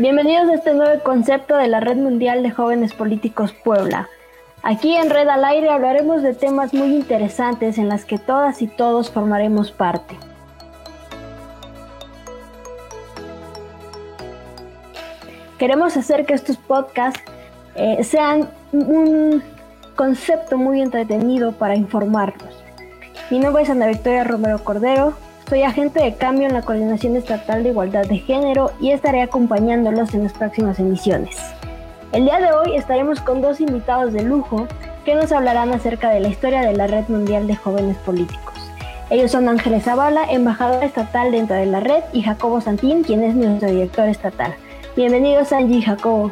Bienvenidos 0.00 0.48
a 0.48 0.54
este 0.54 0.72
nuevo 0.72 1.02
concepto 1.02 1.58
de 1.58 1.68
la 1.68 1.78
Red 1.78 1.98
Mundial 1.98 2.42
de 2.42 2.50
Jóvenes 2.50 2.94
Políticos 2.94 3.52
Puebla. 3.52 4.08
Aquí 4.62 4.96
en 4.96 5.10
Red 5.10 5.28
al 5.28 5.44
Aire 5.44 5.68
hablaremos 5.68 6.22
de 6.22 6.32
temas 6.32 6.72
muy 6.72 6.94
interesantes 6.94 7.76
en 7.76 7.90
las 7.90 8.06
que 8.06 8.16
todas 8.16 8.62
y 8.62 8.66
todos 8.66 9.10
formaremos 9.10 9.72
parte. 9.72 10.16
Queremos 15.58 15.98
hacer 15.98 16.24
que 16.24 16.32
estos 16.32 16.56
podcasts 16.56 17.20
eh, 17.74 18.02
sean 18.02 18.48
un 18.72 19.42
concepto 19.96 20.56
muy 20.56 20.80
entretenido 20.80 21.52
para 21.52 21.76
informarnos. 21.76 22.64
Mi 23.28 23.38
nombre 23.38 23.64
es 23.64 23.68
Ana 23.68 23.86
Victoria 23.86 24.24
Romero 24.24 24.64
Cordero, 24.64 25.12
soy 25.50 25.62
agente 25.64 26.00
de 26.00 26.14
cambio 26.14 26.46
en 26.46 26.54
la 26.54 26.62
Coordinación 26.62 27.16
Estatal 27.16 27.64
de 27.64 27.70
Igualdad 27.70 28.06
de 28.06 28.18
Género 28.18 28.70
y 28.78 28.92
estaré 28.92 29.20
acompañándolos 29.20 30.14
en 30.14 30.22
las 30.22 30.32
próximas 30.32 30.78
emisiones. 30.78 31.36
El 32.12 32.22
día 32.22 32.38
de 32.38 32.52
hoy 32.52 32.76
estaremos 32.76 33.20
con 33.20 33.42
dos 33.42 33.60
invitados 33.60 34.12
de 34.12 34.22
lujo 34.22 34.68
que 35.04 35.16
nos 35.16 35.32
hablarán 35.32 35.72
acerca 35.72 36.10
de 36.10 36.20
la 36.20 36.28
historia 36.28 36.60
de 36.60 36.72
la 36.74 36.86
Red 36.86 37.08
Mundial 37.08 37.48
de 37.48 37.56
Jóvenes 37.56 37.96
Políticos. 37.96 38.54
Ellos 39.10 39.32
son 39.32 39.48
Ángeles 39.48 39.82
Zavala, 39.82 40.22
embajador 40.30 40.84
estatal 40.84 41.32
dentro 41.32 41.56
de 41.56 41.66
la 41.66 41.80
red, 41.80 42.04
y 42.12 42.22
Jacobo 42.22 42.60
Santín, 42.60 43.02
quien 43.02 43.24
es 43.24 43.34
nuestro 43.34 43.70
director 43.70 44.08
estatal. 44.08 44.54
Bienvenidos 44.94 45.52
Angie 45.52 45.78
y 45.78 45.82
Jacobo. 45.82 46.30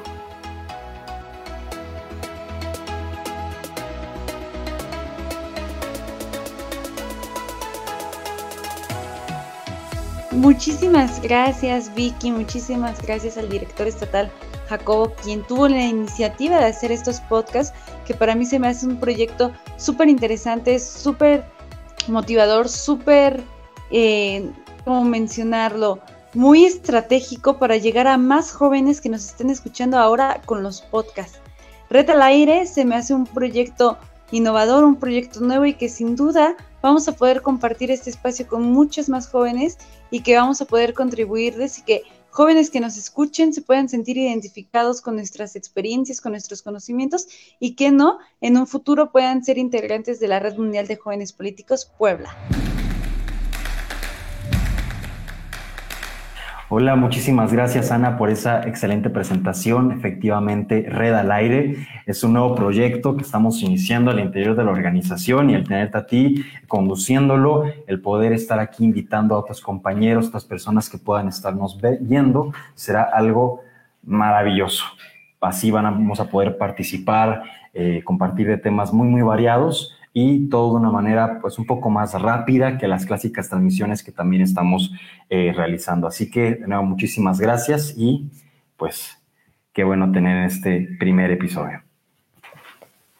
Muchísimas 10.39 11.21
gracias 11.21 11.93
Vicky, 11.97 12.31
muchísimas 12.31 13.03
gracias 13.03 13.37
al 13.37 13.49
director 13.49 13.89
estatal 13.89 14.31
Jacobo, 14.69 15.13
quien 15.25 15.43
tuvo 15.43 15.67
la 15.67 15.85
iniciativa 15.85 16.59
de 16.59 16.67
hacer 16.67 16.93
estos 16.93 17.19
podcasts, 17.23 17.77
que 18.07 18.15
para 18.15 18.37
mí 18.37 18.47
se 18.47 18.61
me 18.61 18.69
hace 18.69 18.87
un 18.87 19.01
proyecto 19.01 19.51
súper 19.79 20.09
interesante, 20.09 20.79
súper 20.79 21.45
motivador, 22.07 22.69
súper, 22.69 23.43
eh, 23.91 24.49
¿cómo 24.85 25.03
mencionarlo? 25.03 25.99
Muy 26.35 26.67
estratégico 26.67 27.59
para 27.59 27.77
llegar 27.77 28.07
a 28.07 28.17
más 28.17 28.53
jóvenes 28.53 29.01
que 29.01 29.09
nos 29.09 29.25
estén 29.25 29.51
escuchando 29.51 29.99
ahora 29.99 30.41
con 30.47 30.63
los 30.63 30.83
podcasts. 30.83 31.41
Red 31.91 32.11
al 32.11 32.23
Aire 32.23 32.65
se 32.67 32.85
me 32.85 32.95
hace 32.95 33.13
un 33.13 33.27
proyecto 33.27 33.99
innovador, 34.31 34.85
un 34.85 34.97
proyecto 34.97 35.41
nuevo 35.41 35.65
y 35.65 35.75
que 35.75 35.89
sin 35.89 36.15
duda 36.15 36.55
vamos 36.81 37.09
a 37.09 37.13
poder 37.13 37.43
compartir 37.43 37.91
este 37.91 38.11
espacio 38.11 38.47
con 38.47 38.63
muchos 38.63 39.09
más 39.09 39.29
jóvenes 39.29 39.79
y 40.11 40.23
que 40.23 40.37
vamos 40.37 40.61
a 40.61 40.65
poder 40.65 40.95
contribuirles 40.95 41.79
y 41.79 41.83
que 41.83 42.03
jóvenes 42.31 42.71
que 42.71 42.81
nos 42.81 42.97
escuchen 42.97 43.53
se 43.53 43.63
puedan 43.63 43.89
sentir 43.89 44.17
identificados 44.19 45.01
con 45.01 45.17
nuestras 45.17 45.57
experiencias, 45.57 46.21
con 46.21 46.33
nuestros 46.33 46.63
conocimientos 46.63 47.27
y 47.59 47.75
que 47.75 47.91
no, 47.91 48.19
en 48.41 48.57
un 48.57 48.67
futuro 48.67 49.11
puedan 49.11 49.45
ser 49.45 49.59
integrantes 49.59 50.21
de 50.21 50.29
la 50.29 50.39
Red 50.39 50.57
Mundial 50.57 50.87
de 50.87 50.97
Jóvenes 50.97 51.33
Políticos 51.33 51.91
Puebla. 51.99 52.37
Hola, 56.71 56.97
muchísimas 56.97 57.51
gracias 57.51 57.91
Ana 57.91 58.19
por 58.19 58.29
esa 58.29 58.61
excelente 58.69 59.09
presentación. 59.09 59.91
Efectivamente, 59.91 60.85
Red 60.87 61.15
al 61.15 61.33
Aire 61.33 61.87
es 62.05 62.23
un 62.23 62.35
nuevo 62.35 62.55
proyecto 62.55 63.17
que 63.17 63.23
estamos 63.23 63.63
iniciando 63.63 64.11
al 64.11 64.21
interior 64.21 64.55
de 64.55 64.65
la 64.65 64.73
organización 64.73 65.49
y 65.49 65.55
el 65.55 65.67
tenerte 65.67 65.97
a 65.97 66.07
ti 66.07 66.45
conduciéndolo, 66.67 67.65
el 67.87 68.03
poder 68.03 68.35
estar 68.35 68.61
aquí 68.61 68.85
invitando 68.85 69.35
a 69.35 69.39
otros 69.39 69.63
compañeros, 69.63 70.29
otras 70.29 70.45
personas 70.45 70.91
que 70.91 70.99
puedan 70.99 71.29
estarnos 71.29 71.81
viendo, 72.01 72.53
será 72.75 73.05
algo 73.05 73.63
maravilloso. 74.03 74.85
Así 75.41 75.71
vamos 75.71 76.21
a 76.21 76.29
poder 76.29 76.59
participar, 76.59 77.45
eh, 77.73 78.03
compartir 78.05 78.47
de 78.47 78.59
temas 78.59 78.93
muy, 78.93 79.09
muy 79.09 79.23
variados 79.23 79.98
y 80.13 80.49
todo 80.49 80.71
de 80.71 80.81
una 80.81 80.91
manera 80.91 81.39
pues 81.41 81.59
un 81.59 81.67
poco 81.67 81.91
más 81.91 82.21
rápida 82.21 82.79
que 82.79 82.89
las 82.89 83.07
clásicas 83.07 83.49
transmisiones 83.49 84.03
que 84.03 84.13
también 84.13 84.43
estamos 84.43 84.93
eh, 85.29 85.53
realizando. 85.55 86.07
Así 86.07 86.31
que 86.31 86.57
de 86.57 86.67
nuevo 86.67 86.85
muchísimas 86.85 87.41
gracias 87.41 87.95
y 87.97 88.31
pues 88.77 89.23
qué 89.73 89.85
bueno 89.85 90.11
tener 90.11 90.45
este 90.47 90.89
primer 90.99 91.31
episodio. 91.31 91.83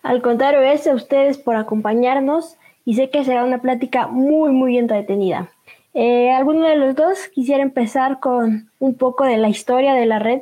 Al 0.03 0.23
contrario, 0.23 0.63
es 0.63 0.87
a 0.87 0.95
ustedes 0.95 1.39
por 1.39 1.57
acompañarnos 1.57 2.57
y 2.85 2.95
sé 2.95 3.11
que 3.11 3.25
será 3.25 3.45
una 3.45 3.59
plática 3.59 4.07
muy 4.07 4.51
muy 4.53 4.79
entretenida. 4.79 5.51
Eh, 5.95 6.31
¿Alguno 6.31 6.67
de 6.67 6.77
los 6.77 6.95
dos 6.95 7.29
quisiera 7.35 7.63
empezar 7.63 8.21
con 8.21 8.71
un 8.79 8.95
poco 8.95 9.25
de 9.25 9.37
la 9.37 9.49
historia 9.49 9.95
de 9.95 10.07
la 10.07 10.19
red? 10.19 10.41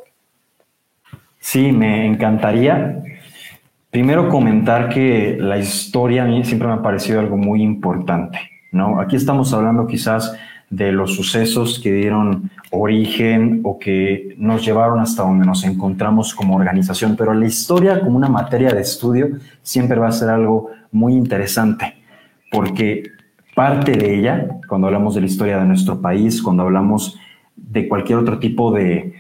Sí, 1.39 1.73
me 1.73 2.07
encantaría. 2.07 3.03
Primero 3.97 4.29
comentar 4.29 4.91
que 4.91 5.39
la 5.41 5.57
historia 5.57 6.25
a 6.25 6.27
mí 6.27 6.45
siempre 6.45 6.69
me 6.69 6.75
ha 6.75 6.83
parecido 6.83 7.19
algo 7.19 7.39
muy 7.39 7.63
importante, 7.63 8.39
¿no? 8.71 9.01
Aquí 9.01 9.17
estamos 9.17 9.55
hablando 9.55 9.87
quizás 9.87 10.37
de 10.69 10.93
los 10.93 11.17
sucesos 11.17 11.81
que 11.83 11.95
dieron 11.95 12.51
origen 12.71 13.63
o 13.65 13.79
que 13.79 14.35
nos 14.37 14.63
llevaron 14.67 15.01
hasta 15.01 15.23
donde 15.23 15.47
nos 15.47 15.65
encontramos 15.65 16.35
como 16.35 16.57
organización, 16.57 17.17
pero 17.17 17.33
la 17.33 17.47
historia 17.47 18.01
como 18.01 18.19
una 18.19 18.29
materia 18.29 18.69
de 18.69 18.83
estudio 18.83 19.29
siempre 19.63 19.99
va 19.99 20.09
a 20.09 20.13
ser 20.13 20.29
algo 20.29 20.73
muy 20.93 21.15
interesante, 21.15 21.95
porque 22.53 23.03
parte 23.55 23.93
de 23.93 24.15
ella, 24.15 24.47
cuando 24.69 24.89
hablamos 24.89 25.15
de 25.15 25.23
la 25.23 25.27
historia 25.27 25.57
de 25.57 25.65
nuestro 25.65 26.03
país, 26.03 26.43
cuando 26.43 26.65
hablamos 26.65 27.19
de 27.57 27.89
cualquier 27.89 28.19
otro 28.19 28.39
tipo 28.41 28.71
de, 28.73 29.15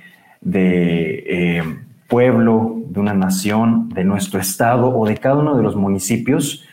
eh, 0.44 1.62
pueblo, 2.08 2.75
de 2.96 3.00
una 3.00 3.14
nación, 3.14 3.90
de 3.90 4.04
nuestro 4.04 4.40
estado 4.40 4.88
o 4.88 5.06
de 5.06 5.18
cada 5.18 5.36
uno 5.36 5.54
de 5.54 5.62
los 5.62 5.76
municipios, 5.76 6.64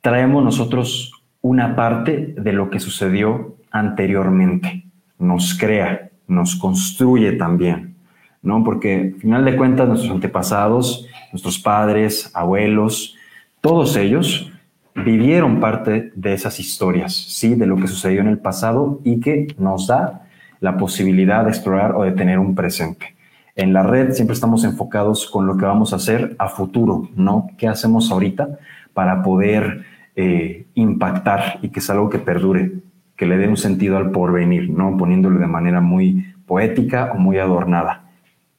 traemos 0.00 0.44
nosotros 0.44 1.12
una 1.42 1.74
parte 1.74 2.34
de 2.38 2.52
lo 2.52 2.70
que 2.70 2.78
sucedió 2.78 3.56
anteriormente. 3.72 4.84
Nos 5.18 5.58
crea, 5.58 6.10
nos 6.28 6.54
construye 6.54 7.32
también, 7.32 7.96
¿no? 8.40 8.62
Porque 8.62 9.14
al 9.14 9.20
final 9.20 9.44
de 9.44 9.56
cuentas 9.56 9.88
nuestros 9.88 10.12
antepasados, 10.12 11.08
nuestros 11.32 11.58
padres, 11.58 12.30
abuelos, 12.32 13.16
todos 13.60 13.96
ellos 13.96 14.52
vivieron 14.94 15.58
parte 15.58 16.12
de 16.14 16.34
esas 16.34 16.60
historias, 16.60 17.14
¿sí? 17.14 17.56
De 17.56 17.66
lo 17.66 17.74
que 17.76 17.88
sucedió 17.88 18.20
en 18.20 18.28
el 18.28 18.38
pasado 18.38 19.00
y 19.02 19.18
que 19.18 19.48
nos 19.58 19.88
da 19.88 20.28
la 20.60 20.76
posibilidad 20.76 21.42
de 21.42 21.50
explorar 21.50 21.96
o 21.96 22.04
de 22.04 22.12
tener 22.12 22.38
un 22.38 22.54
presente. 22.54 23.15
En 23.56 23.72
la 23.72 23.82
red 23.82 24.12
siempre 24.12 24.34
estamos 24.34 24.64
enfocados 24.64 25.30
con 25.30 25.46
lo 25.46 25.56
que 25.56 25.64
vamos 25.64 25.94
a 25.94 25.96
hacer 25.96 26.36
a 26.38 26.48
futuro, 26.48 27.08
¿no? 27.16 27.48
¿Qué 27.56 27.66
hacemos 27.66 28.12
ahorita 28.12 28.58
para 28.92 29.22
poder 29.22 29.86
eh, 30.14 30.66
impactar 30.74 31.58
y 31.62 31.70
que 31.70 31.80
es 31.80 31.88
algo 31.88 32.10
que 32.10 32.18
perdure, 32.18 32.72
que 33.16 33.24
le 33.24 33.38
dé 33.38 33.48
un 33.48 33.56
sentido 33.56 33.96
al 33.96 34.10
porvenir, 34.10 34.68
¿no? 34.68 34.98
Poniéndolo 34.98 35.38
de 35.38 35.46
manera 35.46 35.80
muy 35.80 36.34
poética 36.46 37.12
o 37.14 37.18
muy 37.18 37.38
adornada. 37.38 38.10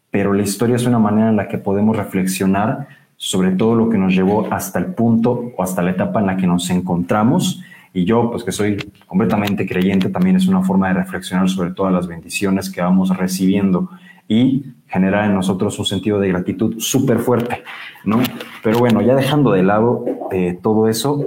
Pero 0.09 0.33
la 0.33 0.41
historia 0.41 0.75
es 0.75 0.87
una 0.87 0.97
manera 0.97 1.29
en 1.29 1.35
la 1.35 1.47
que 1.47 1.59
podemos 1.59 1.95
reflexionar 1.95 2.87
sobre 3.17 3.51
todo 3.51 3.75
lo 3.75 3.89
que 3.89 3.99
nos 3.99 4.13
llevó 4.13 4.51
hasta 4.51 4.79
el 4.79 4.87
punto 4.87 5.51
o 5.55 5.63
hasta 5.63 5.83
la 5.83 5.91
etapa 5.91 6.19
en 6.19 6.25
la 6.25 6.37
que 6.37 6.47
nos 6.47 6.71
encontramos. 6.71 7.61
Y 7.93 8.05
yo, 8.05 8.31
pues 8.31 8.43
que 8.43 8.51
soy 8.51 8.77
completamente 9.05 9.67
creyente, 9.67 10.09
también 10.09 10.35
es 10.37 10.47
una 10.47 10.63
forma 10.63 10.87
de 10.87 10.95
reflexionar 10.95 11.49
sobre 11.49 11.71
todas 11.71 11.93
las 11.93 12.07
bendiciones 12.07 12.69
que 12.69 12.81
vamos 12.81 13.15
recibiendo 13.15 13.89
y 14.27 14.65
generar 14.87 15.25
en 15.25 15.35
nosotros 15.35 15.77
un 15.79 15.85
sentido 15.85 16.19
de 16.19 16.29
gratitud 16.29 16.79
súper 16.79 17.19
fuerte, 17.19 17.63
¿no? 18.05 18.19
Pero 18.63 18.79
bueno, 18.79 19.01
ya 19.01 19.15
dejando 19.15 19.51
de 19.51 19.63
lado 19.63 20.05
eh, 20.31 20.57
todo 20.61 20.87
eso, 20.87 21.25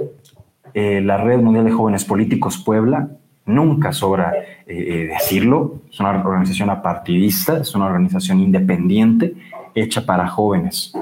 eh, 0.73 1.01
la 1.01 1.17
Red 1.17 1.39
Mundial 1.39 1.65
de 1.65 1.71
Jóvenes 1.71 2.05
Políticos 2.05 2.61
Puebla, 2.63 3.09
nunca 3.45 3.91
sobra 3.91 4.33
eh, 4.65 5.09
decirlo, 5.11 5.81
es 5.91 5.99
una 5.99 6.09
organización 6.09 6.69
apartidista, 6.69 7.57
es 7.57 7.75
una 7.75 7.85
organización 7.85 8.39
independiente, 8.39 9.35
hecha 9.75 10.05
para 10.05 10.27
jóvenes, 10.27 10.93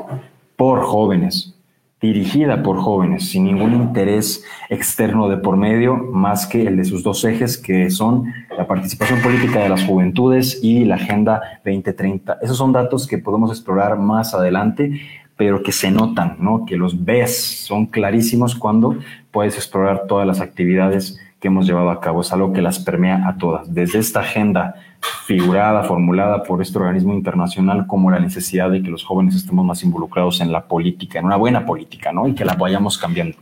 por 0.55 0.81
jóvenes, 0.81 1.58
dirigida 2.01 2.63
por 2.63 2.77
jóvenes, 2.77 3.29
sin 3.29 3.43
ningún 3.45 3.73
interés 3.73 4.43
externo 4.69 5.27
de 5.27 5.37
por 5.37 5.57
medio, 5.57 5.97
más 5.97 6.47
que 6.47 6.65
el 6.65 6.77
de 6.77 6.85
sus 6.85 7.03
dos 7.03 7.23
ejes, 7.25 7.57
que 7.57 7.89
son 7.89 8.33
la 8.57 8.67
participación 8.67 9.21
política 9.21 9.59
de 9.59 9.69
las 9.69 9.83
juventudes 9.83 10.59
y 10.63 10.85
la 10.85 10.95
Agenda 10.95 11.41
2030. 11.65 12.39
Esos 12.41 12.57
son 12.57 12.71
datos 12.71 13.05
que 13.05 13.17
podemos 13.17 13.51
explorar 13.51 13.97
más 13.97 14.33
adelante, 14.33 15.01
pero 15.35 15.61
que 15.61 15.71
se 15.71 15.91
notan, 15.91 16.37
¿no? 16.39 16.65
que 16.65 16.77
los 16.77 17.05
ves, 17.05 17.65
son 17.65 17.85
clarísimos 17.85 18.55
cuando 18.55 18.97
puedes 19.31 19.55
explorar 19.55 20.03
todas 20.07 20.27
las 20.27 20.41
actividades 20.41 21.19
que 21.39 21.47
hemos 21.47 21.65
llevado 21.65 21.89
a 21.89 21.99
cabo. 22.01 22.21
Es 22.21 22.33
algo 22.33 22.53
que 22.53 22.61
las 22.61 22.79
permea 22.79 23.27
a 23.27 23.37
todas, 23.37 23.73
desde 23.73 23.99
esta 23.99 24.21
agenda 24.21 24.75
figurada, 25.01 25.83
formulada 25.83 26.43
por 26.43 26.61
este 26.61 26.77
organismo 26.77 27.13
internacional 27.13 27.85
como 27.87 28.11
la 28.11 28.19
necesidad 28.19 28.69
de 28.69 28.81
que 28.81 28.89
los 28.89 29.03
jóvenes 29.03 29.35
estemos 29.35 29.65
más 29.65 29.83
involucrados 29.83 30.41
en 30.41 30.51
la 30.51 30.65
política, 30.65 31.19
en 31.19 31.25
una 31.25 31.35
buena 31.35 31.65
política, 31.65 32.11
¿no? 32.11 32.27
Y 32.27 32.33
que 32.33 32.45
la 32.45 32.55
vayamos 32.55 32.97
cambiando. 32.97 33.37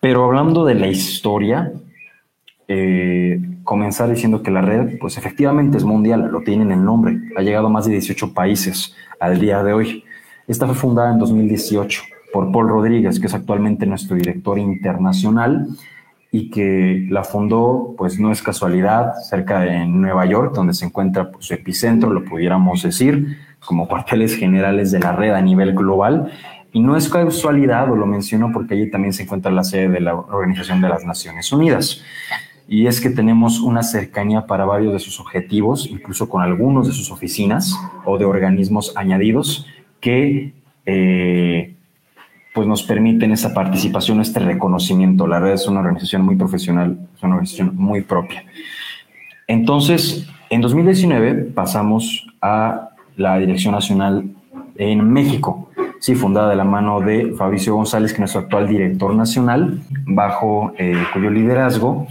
Pero 0.00 0.24
hablando 0.24 0.64
de 0.64 0.74
la 0.74 0.86
historia, 0.86 1.72
eh, 2.68 3.40
comenzar 3.62 4.08
diciendo 4.10 4.42
que 4.42 4.50
la 4.50 4.60
red, 4.60 4.98
pues 4.98 5.16
efectivamente 5.16 5.78
es 5.78 5.84
mundial, 5.84 6.28
lo 6.30 6.42
tienen 6.42 6.70
el 6.72 6.84
nombre, 6.84 7.18
ha 7.36 7.42
llegado 7.42 7.66
a 7.66 7.70
más 7.70 7.86
de 7.86 7.92
18 7.92 8.34
países 8.34 8.94
al 9.20 9.40
día 9.40 9.62
de 9.62 9.72
hoy. 9.72 10.04
Esta 10.46 10.66
fue 10.66 10.74
fundada 10.74 11.10
en 11.10 11.18
2018 11.18 12.02
por 12.32 12.52
Paul 12.52 12.68
Rodríguez, 12.68 13.18
que 13.18 13.28
es 13.28 13.34
actualmente 13.34 13.86
nuestro 13.86 14.16
director 14.16 14.58
internacional 14.58 15.68
y 16.36 16.50
que 16.50 17.06
la 17.10 17.22
fundó, 17.22 17.94
pues 17.96 18.18
no 18.18 18.32
es 18.32 18.42
casualidad, 18.42 19.12
cerca 19.22 19.60
de 19.60 19.86
Nueva 19.86 20.26
York, 20.26 20.52
donde 20.52 20.74
se 20.74 20.84
encuentra 20.84 21.30
pues, 21.30 21.46
su 21.46 21.54
epicentro, 21.54 22.10
lo 22.10 22.24
pudiéramos 22.24 22.82
decir, 22.82 23.38
como 23.64 23.86
cuarteles 23.86 24.34
generales 24.34 24.90
de 24.90 24.98
la 24.98 25.12
red 25.12 25.30
a 25.30 25.40
nivel 25.40 25.74
global. 25.74 26.32
Y 26.72 26.80
no 26.80 26.96
es 26.96 27.08
casualidad, 27.08 27.88
o 27.88 27.94
lo 27.94 28.06
menciono 28.06 28.50
porque 28.52 28.74
allí 28.74 28.90
también 28.90 29.12
se 29.12 29.22
encuentra 29.22 29.52
la 29.52 29.62
sede 29.62 29.88
de 29.88 30.00
la 30.00 30.16
Organización 30.16 30.80
de 30.80 30.88
las 30.88 31.04
Naciones 31.04 31.52
Unidas. 31.52 32.02
Y 32.66 32.88
es 32.88 33.00
que 33.00 33.10
tenemos 33.10 33.60
una 33.60 33.84
cercanía 33.84 34.44
para 34.44 34.64
varios 34.64 34.92
de 34.92 34.98
sus 34.98 35.20
objetivos, 35.20 35.86
incluso 35.88 36.28
con 36.28 36.42
algunos 36.42 36.88
de 36.88 36.94
sus 36.94 37.12
oficinas 37.12 37.78
o 38.04 38.18
de 38.18 38.24
organismos 38.24 38.92
añadidos 38.96 39.68
que 40.00 40.52
eh, 40.84 41.73
pues 42.54 42.68
nos 42.68 42.84
permiten 42.84 43.32
esa 43.32 43.52
participación, 43.52 44.20
este 44.20 44.38
reconocimiento. 44.38 45.26
La 45.26 45.40
red 45.40 45.54
es 45.54 45.66
una 45.66 45.80
organización 45.80 46.22
muy 46.22 46.36
profesional, 46.36 46.96
es 47.16 47.22
una 47.22 47.34
organización 47.34 47.72
muy 47.74 48.02
propia. 48.02 48.44
Entonces, 49.48 50.26
en 50.50 50.60
2019 50.60 51.34
pasamos 51.52 52.24
a 52.40 52.90
la 53.16 53.38
Dirección 53.38 53.74
Nacional 53.74 54.30
en 54.76 55.12
México, 55.12 55.68
sí, 55.98 56.14
fundada 56.14 56.50
de 56.50 56.56
la 56.56 56.64
mano 56.64 57.00
de 57.00 57.34
Fabricio 57.36 57.74
González, 57.74 58.12
que 58.12 58.16
es 58.16 58.20
nuestro 58.20 58.42
actual 58.42 58.68
director 58.68 59.12
nacional, 59.14 59.82
bajo 60.06 60.72
eh, 60.78 60.94
cuyo 61.12 61.30
liderazgo 61.30 62.06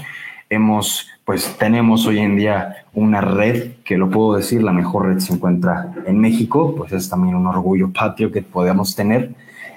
hemos, 0.50 1.08
pues 1.24 1.56
tenemos 1.58 2.06
hoy 2.06 2.20
en 2.20 2.36
día 2.36 2.86
una 2.94 3.22
red, 3.22 3.76
que 3.86 3.98
lo 3.98 4.10
puedo 4.10 4.36
decir, 4.36 4.62
la 4.62 4.74
mejor 4.74 5.08
red 5.08 5.20
se 5.20 5.34
encuentra 5.34 5.94
en 6.06 6.20
México, 6.20 6.76
pues 6.76 6.92
es 6.92 7.10
también 7.10 7.36
un 7.36 7.48
orgullo 7.48 7.94
patrio 7.94 8.30
que 8.30 8.42
podemos 8.42 8.94
tener 8.94 9.32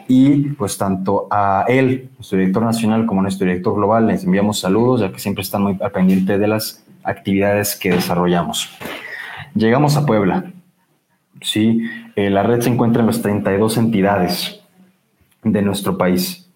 y 0.08 0.50
pues 0.50 0.78
tanto 0.78 1.26
a 1.30 1.64
él, 1.68 2.10
nuestro 2.16 2.38
director 2.38 2.62
nacional, 2.62 3.06
como 3.06 3.20
a 3.20 3.22
nuestro 3.22 3.46
director 3.46 3.74
global, 3.74 4.06
les 4.06 4.24
enviamos 4.24 4.60
saludos, 4.60 5.00
ya 5.00 5.10
que 5.10 5.18
siempre 5.18 5.42
están 5.42 5.62
muy 5.62 5.76
al 5.80 5.90
pendiente 5.90 6.38
de 6.38 6.46
las 6.46 6.84
actividades 7.02 7.76
que 7.76 7.90
desarrollamos. 7.90 8.70
Llegamos 9.54 9.96
a 9.96 10.06
Puebla. 10.06 10.52
Sí, 11.40 11.82
eh, 12.14 12.30
la 12.30 12.42
red 12.42 12.60
se 12.60 12.70
encuentra 12.70 13.00
en 13.00 13.06
las 13.06 13.20
32 13.20 13.76
entidades 13.78 14.60
de 15.42 15.62
nuestro 15.62 15.98
país. 15.98 16.48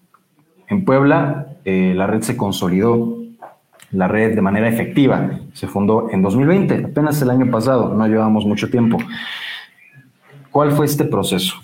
En 0.67 0.85
Puebla, 0.85 1.47
eh, 1.65 1.93
la 1.95 2.07
red 2.07 2.21
se 2.21 2.37
consolidó, 2.37 3.17
la 3.91 4.07
red 4.07 4.35
de 4.35 4.41
manera 4.41 4.69
efectiva. 4.69 5.39
Se 5.53 5.67
fundó 5.67 6.09
en 6.11 6.21
2020, 6.21 6.85
apenas 6.85 7.21
el 7.21 7.29
año 7.29 7.51
pasado, 7.51 7.93
no 7.93 8.07
llevamos 8.07 8.45
mucho 8.45 8.69
tiempo. 8.69 8.97
¿Cuál 10.49 10.71
fue 10.71 10.85
este 10.85 11.05
proceso? 11.05 11.55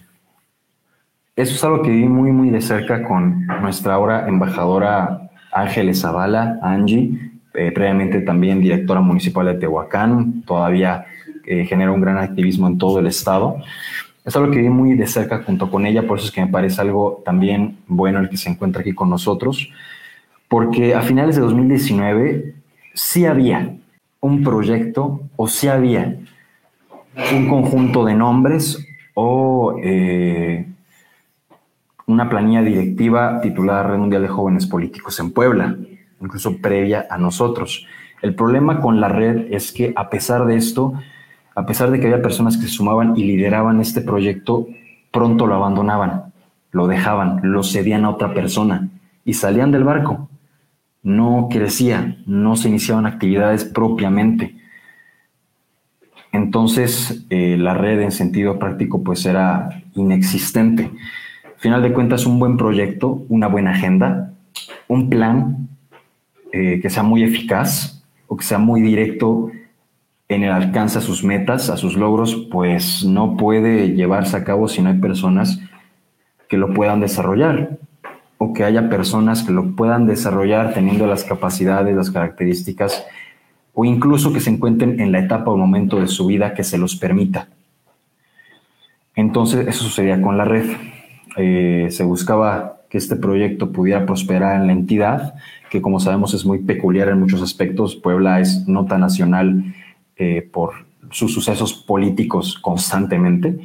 Eso 1.38 1.54
es 1.54 1.64
algo 1.64 1.84
que 1.84 1.92
vi 1.92 2.08
muy, 2.08 2.32
muy 2.32 2.50
de 2.50 2.62
cerca 2.62 3.04
con 3.04 3.46
nuestra 3.62 3.94
ahora 3.94 4.28
embajadora 4.28 5.30
Ángeles 5.52 6.02
Zavala, 6.02 6.58
Angie, 6.64 7.12
eh, 7.54 7.72
previamente 7.72 8.22
también 8.22 8.60
directora 8.60 9.02
municipal 9.02 9.46
de 9.46 9.54
Tehuacán, 9.54 10.42
todavía 10.48 11.06
eh, 11.46 11.64
genera 11.66 11.92
un 11.92 12.02
gran 12.02 12.18
activismo 12.18 12.66
en 12.66 12.80
todo 12.80 12.98
el 12.98 13.06
estado. 13.06 13.58
Es 14.26 14.36
algo 14.36 14.50
que 14.50 14.58
vi 14.58 14.70
muy 14.70 14.96
de 14.96 15.06
cerca 15.06 15.44
junto 15.44 15.70
con 15.70 15.86
ella, 15.86 16.08
por 16.08 16.18
eso 16.18 16.26
es 16.26 16.34
que 16.34 16.42
me 16.42 16.52
parece 16.52 16.82
algo 16.82 17.22
también 17.24 17.78
bueno 17.86 18.18
el 18.20 18.30
que 18.30 18.38
se 18.38 18.50
encuentra 18.50 18.82
aquí 18.82 18.94
con 18.94 19.12
nosotros, 19.12 19.70
porque 20.48 20.96
a 20.96 21.02
finales 21.04 21.36
de 21.36 21.44
2019 21.44 22.56
sí 22.96 23.28
había 23.28 23.76
un 24.22 24.44
proyecto 24.44 25.22
o 25.36 25.48
sí 25.48 25.68
había 25.68 26.18
un 27.32 27.48
conjunto 27.48 28.06
de 28.06 28.16
nombres 28.16 28.84
o 29.14 29.76
eh, 29.84 30.66
una 32.08 32.30
planilla 32.30 32.62
directiva 32.62 33.42
titulada 33.42 33.84
Red 33.84 33.98
Mundial 33.98 34.22
de 34.22 34.30
Jóvenes 34.30 34.66
Políticos 34.66 35.20
en 35.20 35.32
Puebla, 35.32 35.76
incluso 36.22 36.58
previa 36.58 37.06
a 37.10 37.18
nosotros. 37.18 37.86
El 38.22 38.34
problema 38.34 38.80
con 38.80 39.02
la 39.02 39.10
red 39.10 39.54
es 39.54 39.74
que 39.74 39.94
a 39.96 40.10
pesar 40.10 40.46
de 40.46 40.56
esto, 40.56 40.94
a 41.54 41.66
pesar 41.66 41.92
de 41.92 42.00
que 42.00 42.08
había 42.08 42.22
personas 42.22 42.56
que 42.56 42.64
se 42.64 42.70
sumaban 42.70 43.18
y 43.18 43.26
lideraban 43.26 43.82
este 43.82 44.00
proyecto, 44.00 44.68
pronto 45.12 45.48
lo 45.48 45.56
abandonaban, 45.56 46.34
lo 46.72 46.88
dejaban, 46.88 47.42
lo 47.44 47.62
cedían 47.62 48.06
a 48.06 48.12
otra 48.12 48.34
persona 48.34 48.88
y 49.26 49.34
salían 49.34 49.74
del 49.74 49.84
barco. 49.84 50.30
No 51.04 51.50
crecía, 51.52 52.18
no 52.26 52.56
se 52.56 52.70
iniciaban 52.70 53.06
actividades 53.06 53.66
propiamente. 53.66 54.56
Entonces, 56.32 57.26
eh, 57.30 57.58
la 57.58 57.74
red 57.74 58.00
en 58.00 58.12
sentido 58.12 58.58
práctico 58.60 59.04
pues 59.04 59.26
era 59.26 59.84
inexistente 59.94 60.90
final 61.68 61.82
de 61.82 61.92
cuentas, 61.92 62.26
un 62.26 62.40
buen 62.40 62.56
proyecto, 62.56 63.26
una 63.28 63.48
buena 63.48 63.72
agenda, 63.72 64.32
un 64.88 65.10
plan 65.10 65.68
eh, 66.54 66.80
que 66.82 66.90
sea 66.90 67.04
muy 67.04 67.24
eficaz 67.24 68.06
o 68.28 68.38
que 68.38 68.46
sea 68.46 68.58
muy 68.58 68.80
directo 68.80 69.52
en 70.30 70.46
el 70.46 70.52
alcance 70.54 71.00
a 71.00 71.02
sus 71.02 71.26
metas, 71.26 71.70
a 71.70 71.76
sus 71.76 71.98
logros, 71.98 72.48
pues 72.50 73.04
no 73.04 73.36
puede 73.36 73.96
llevarse 73.96 74.38
a 74.38 74.46
cabo 74.46 74.70
si 74.70 74.82
no 74.82 74.92
hay 74.92 75.00
personas 75.00 75.60
que 76.48 76.56
lo 76.56 76.74
puedan 76.74 77.02
desarrollar 77.02 77.80
o 78.38 78.54
que 78.54 78.64
haya 78.64 78.88
personas 78.88 79.44
que 79.44 79.52
lo 79.52 79.76
puedan 79.76 80.08
desarrollar 80.08 80.74
teniendo 80.74 81.06
las 81.06 81.26
capacidades, 81.26 81.94
las 81.98 82.12
características 82.12 83.06
o 83.74 83.84
incluso 83.84 84.32
que 84.32 84.40
se 84.40 84.52
encuentren 84.52 85.02
en 85.02 85.12
la 85.12 85.20
etapa 85.20 85.52
o 85.52 85.58
momento 85.58 86.00
de 86.00 86.08
su 86.08 86.28
vida 86.28 86.54
que 86.54 86.64
se 86.64 86.78
los 86.78 86.96
permita. 86.96 87.50
Entonces, 89.18 89.68
eso 89.68 89.84
sucedía 89.84 90.22
con 90.22 90.38
la 90.38 90.46
red. 90.46 90.97
Eh, 91.38 91.88
se 91.92 92.04
buscaba 92.04 92.82
que 92.90 92.98
este 92.98 93.16
proyecto 93.16 93.72
pudiera 93.72 94.06
prosperar 94.06 94.60
en 94.60 94.68
la 94.68 94.74
entidad, 94.74 95.36
que 95.70 95.82
como 95.82 96.00
sabemos 96.00 96.34
es 96.34 96.46
muy 96.46 96.60
peculiar 96.60 97.10
en 97.10 97.20
muchos 97.20 97.42
aspectos. 97.42 97.96
Puebla 97.96 98.40
es 98.40 98.68
nota 98.68 98.98
nacional 98.98 99.76
eh, 100.16 100.42
por 100.52 100.74
sus 101.12 101.34
sucesos 101.34 101.74
políticos 101.74 102.58
constantemente. 102.60 103.60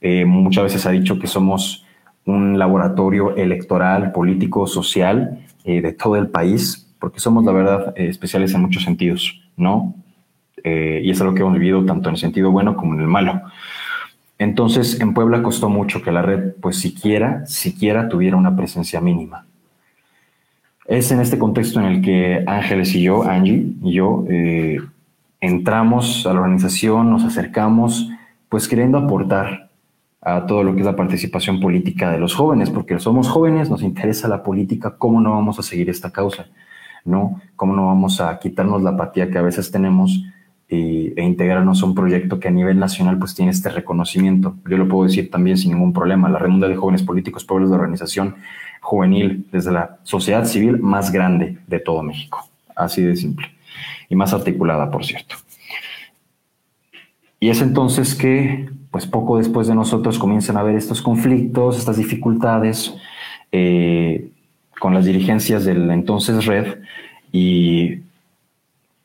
Eh, 0.00 0.24
muchas 0.24 0.64
veces 0.64 0.86
ha 0.86 0.90
dicho 0.90 1.18
que 1.18 1.26
somos 1.26 1.84
un 2.24 2.58
laboratorio 2.58 3.36
electoral, 3.36 4.12
político, 4.12 4.66
social 4.66 5.40
de 5.64 5.92
todo 5.92 6.16
el 6.16 6.28
país, 6.28 6.90
porque 6.98 7.20
somos, 7.20 7.44
la 7.44 7.52
verdad, 7.52 7.92
especiales 7.96 8.52
en 8.54 8.62
muchos 8.62 8.82
sentidos, 8.82 9.40
¿no? 9.56 9.94
y 10.64 11.10
es 11.10 11.20
algo 11.20 11.34
que 11.34 11.42
hemos 11.42 11.54
vivido 11.54 11.84
tanto 11.84 12.08
en 12.08 12.14
el 12.14 12.20
sentido 12.20 12.50
bueno 12.50 12.76
como 12.76 12.94
en 12.94 13.00
el 13.00 13.06
malo. 13.06 13.42
Entonces, 14.40 14.98
en 15.02 15.12
Puebla 15.12 15.42
costó 15.42 15.68
mucho 15.68 16.00
que 16.00 16.10
la 16.10 16.22
red, 16.22 16.54
pues 16.62 16.78
siquiera, 16.78 17.44
siquiera 17.44 18.08
tuviera 18.08 18.38
una 18.38 18.56
presencia 18.56 18.98
mínima. 18.98 19.44
Es 20.86 21.12
en 21.12 21.20
este 21.20 21.38
contexto 21.38 21.78
en 21.78 21.84
el 21.84 22.00
que 22.00 22.42
Ángeles 22.46 22.94
y 22.94 23.02
yo, 23.02 23.22
Angie 23.22 23.74
y 23.82 23.92
yo, 23.92 24.24
eh, 24.30 24.78
entramos 25.42 26.26
a 26.26 26.32
la 26.32 26.40
organización, 26.40 27.10
nos 27.10 27.22
acercamos, 27.22 28.08
pues 28.48 28.66
queriendo 28.66 28.96
aportar 28.96 29.68
a 30.22 30.46
todo 30.46 30.64
lo 30.64 30.72
que 30.72 30.80
es 30.80 30.86
la 30.86 30.96
participación 30.96 31.60
política 31.60 32.10
de 32.10 32.18
los 32.18 32.34
jóvenes, 32.34 32.70
porque 32.70 32.98
somos 32.98 33.28
jóvenes, 33.28 33.68
nos 33.68 33.82
interesa 33.82 34.26
la 34.26 34.42
política, 34.42 34.94
¿cómo 34.96 35.20
no 35.20 35.32
vamos 35.32 35.58
a 35.58 35.62
seguir 35.62 35.90
esta 35.90 36.12
causa? 36.12 36.46
¿No? 37.04 37.42
¿Cómo 37.56 37.76
no 37.76 37.88
vamos 37.88 38.22
a 38.22 38.38
quitarnos 38.38 38.82
la 38.82 38.90
apatía 38.90 39.30
que 39.30 39.36
a 39.36 39.42
veces 39.42 39.70
tenemos 39.70 40.24
e 40.72 41.22
integrarnos 41.24 41.82
a 41.82 41.86
un 41.86 41.96
proyecto 41.96 42.38
que 42.38 42.46
a 42.46 42.50
nivel 42.52 42.78
nacional 42.78 43.18
pues 43.18 43.34
tiene 43.34 43.50
este 43.50 43.70
reconocimiento. 43.70 44.54
Yo 44.68 44.76
lo 44.76 44.86
puedo 44.86 45.04
decir 45.04 45.28
también 45.28 45.58
sin 45.58 45.72
ningún 45.72 45.92
problema. 45.92 46.28
La 46.28 46.38
Red 46.38 46.68
de 46.68 46.76
Jóvenes 46.76 47.02
Políticos 47.02 47.44
Pueblos 47.44 47.70
de 47.70 47.76
organización 47.76 48.36
juvenil 48.80 49.46
desde 49.50 49.72
la 49.72 49.98
sociedad 50.04 50.44
civil 50.44 50.78
más 50.78 51.10
grande 51.10 51.58
de 51.66 51.80
todo 51.80 52.04
México. 52.04 52.48
Así 52.76 53.02
de 53.02 53.16
simple. 53.16 53.48
Y 54.08 54.14
más 54.14 54.32
articulada, 54.32 54.90
por 54.92 55.04
cierto. 55.04 55.34
Y 57.40 57.50
es 57.50 57.60
entonces 57.62 58.14
que, 58.14 58.70
pues 58.92 59.06
poco 59.06 59.38
después 59.38 59.66
de 59.66 59.74
nosotros 59.74 60.20
comienzan 60.20 60.56
a 60.56 60.60
haber 60.60 60.76
estos 60.76 61.02
conflictos, 61.02 61.78
estas 61.78 61.96
dificultades 61.96 62.94
eh, 63.50 64.30
con 64.78 64.94
las 64.94 65.04
dirigencias 65.04 65.64
de 65.64 65.74
la 65.74 65.94
entonces 65.94 66.46
red 66.46 66.78
y 67.32 68.02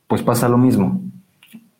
pues 0.08 0.22
pasa 0.22 0.48
lo 0.48 0.58
mismo 0.58 1.02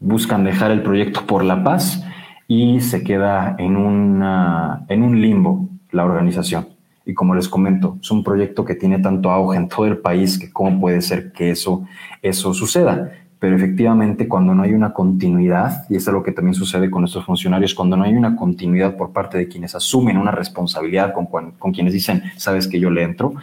buscan 0.06 0.44
dejar 0.44 0.72
el 0.72 0.84
proyecto 0.84 1.26
por 1.26 1.44
la 1.44 1.64
paz 1.64 2.04
y 2.48 2.80
se 2.80 3.04
queda 3.04 3.56
en, 3.58 3.76
una, 3.76 4.86
en 4.88 5.02
un 5.02 5.20
limbo 5.20 5.68
la 5.92 6.06
organización. 6.06 6.68
Y 7.06 7.14
como 7.14 7.34
les 7.36 7.50
comento, 7.50 7.98
es 8.02 8.12
un 8.12 8.24
proyecto 8.24 8.64
que 8.64 8.76
tiene 8.76 9.00
tanto 9.00 9.32
auge 9.32 9.58
en 9.58 9.68
todo 9.68 9.86
el 9.88 9.98
país 9.98 10.38
que 10.38 10.52
cómo 10.52 10.80
puede 10.80 11.02
ser 11.02 11.32
que 11.32 11.50
eso, 11.52 11.86
eso 12.22 12.54
suceda. 12.54 13.12
Pero 13.40 13.56
efectivamente, 13.56 14.28
cuando 14.28 14.56
no 14.56 14.64
hay 14.64 14.74
una 14.74 14.94
continuidad, 14.94 15.86
y 15.90 15.96
es 15.96 16.08
lo 16.08 16.24
que 16.24 16.32
también 16.32 16.56
sucede 16.56 16.90
con 16.90 17.02
nuestros 17.02 17.26
funcionarios, 17.26 17.74
cuando 17.76 17.98
no 17.98 18.04
hay 18.04 18.14
una 18.14 18.36
continuidad 18.36 18.96
por 18.96 19.12
parte 19.12 19.38
de 19.38 19.48
quienes 19.48 19.76
asumen 19.76 20.18
una 20.18 20.32
responsabilidad 20.32 21.14
con, 21.14 21.26
con 21.26 21.72
quienes 21.72 21.94
dicen, 21.94 22.24
sabes 22.38 22.68
que 22.68 22.80
yo 22.80 22.90
le 22.90 23.04
entro, 23.04 23.34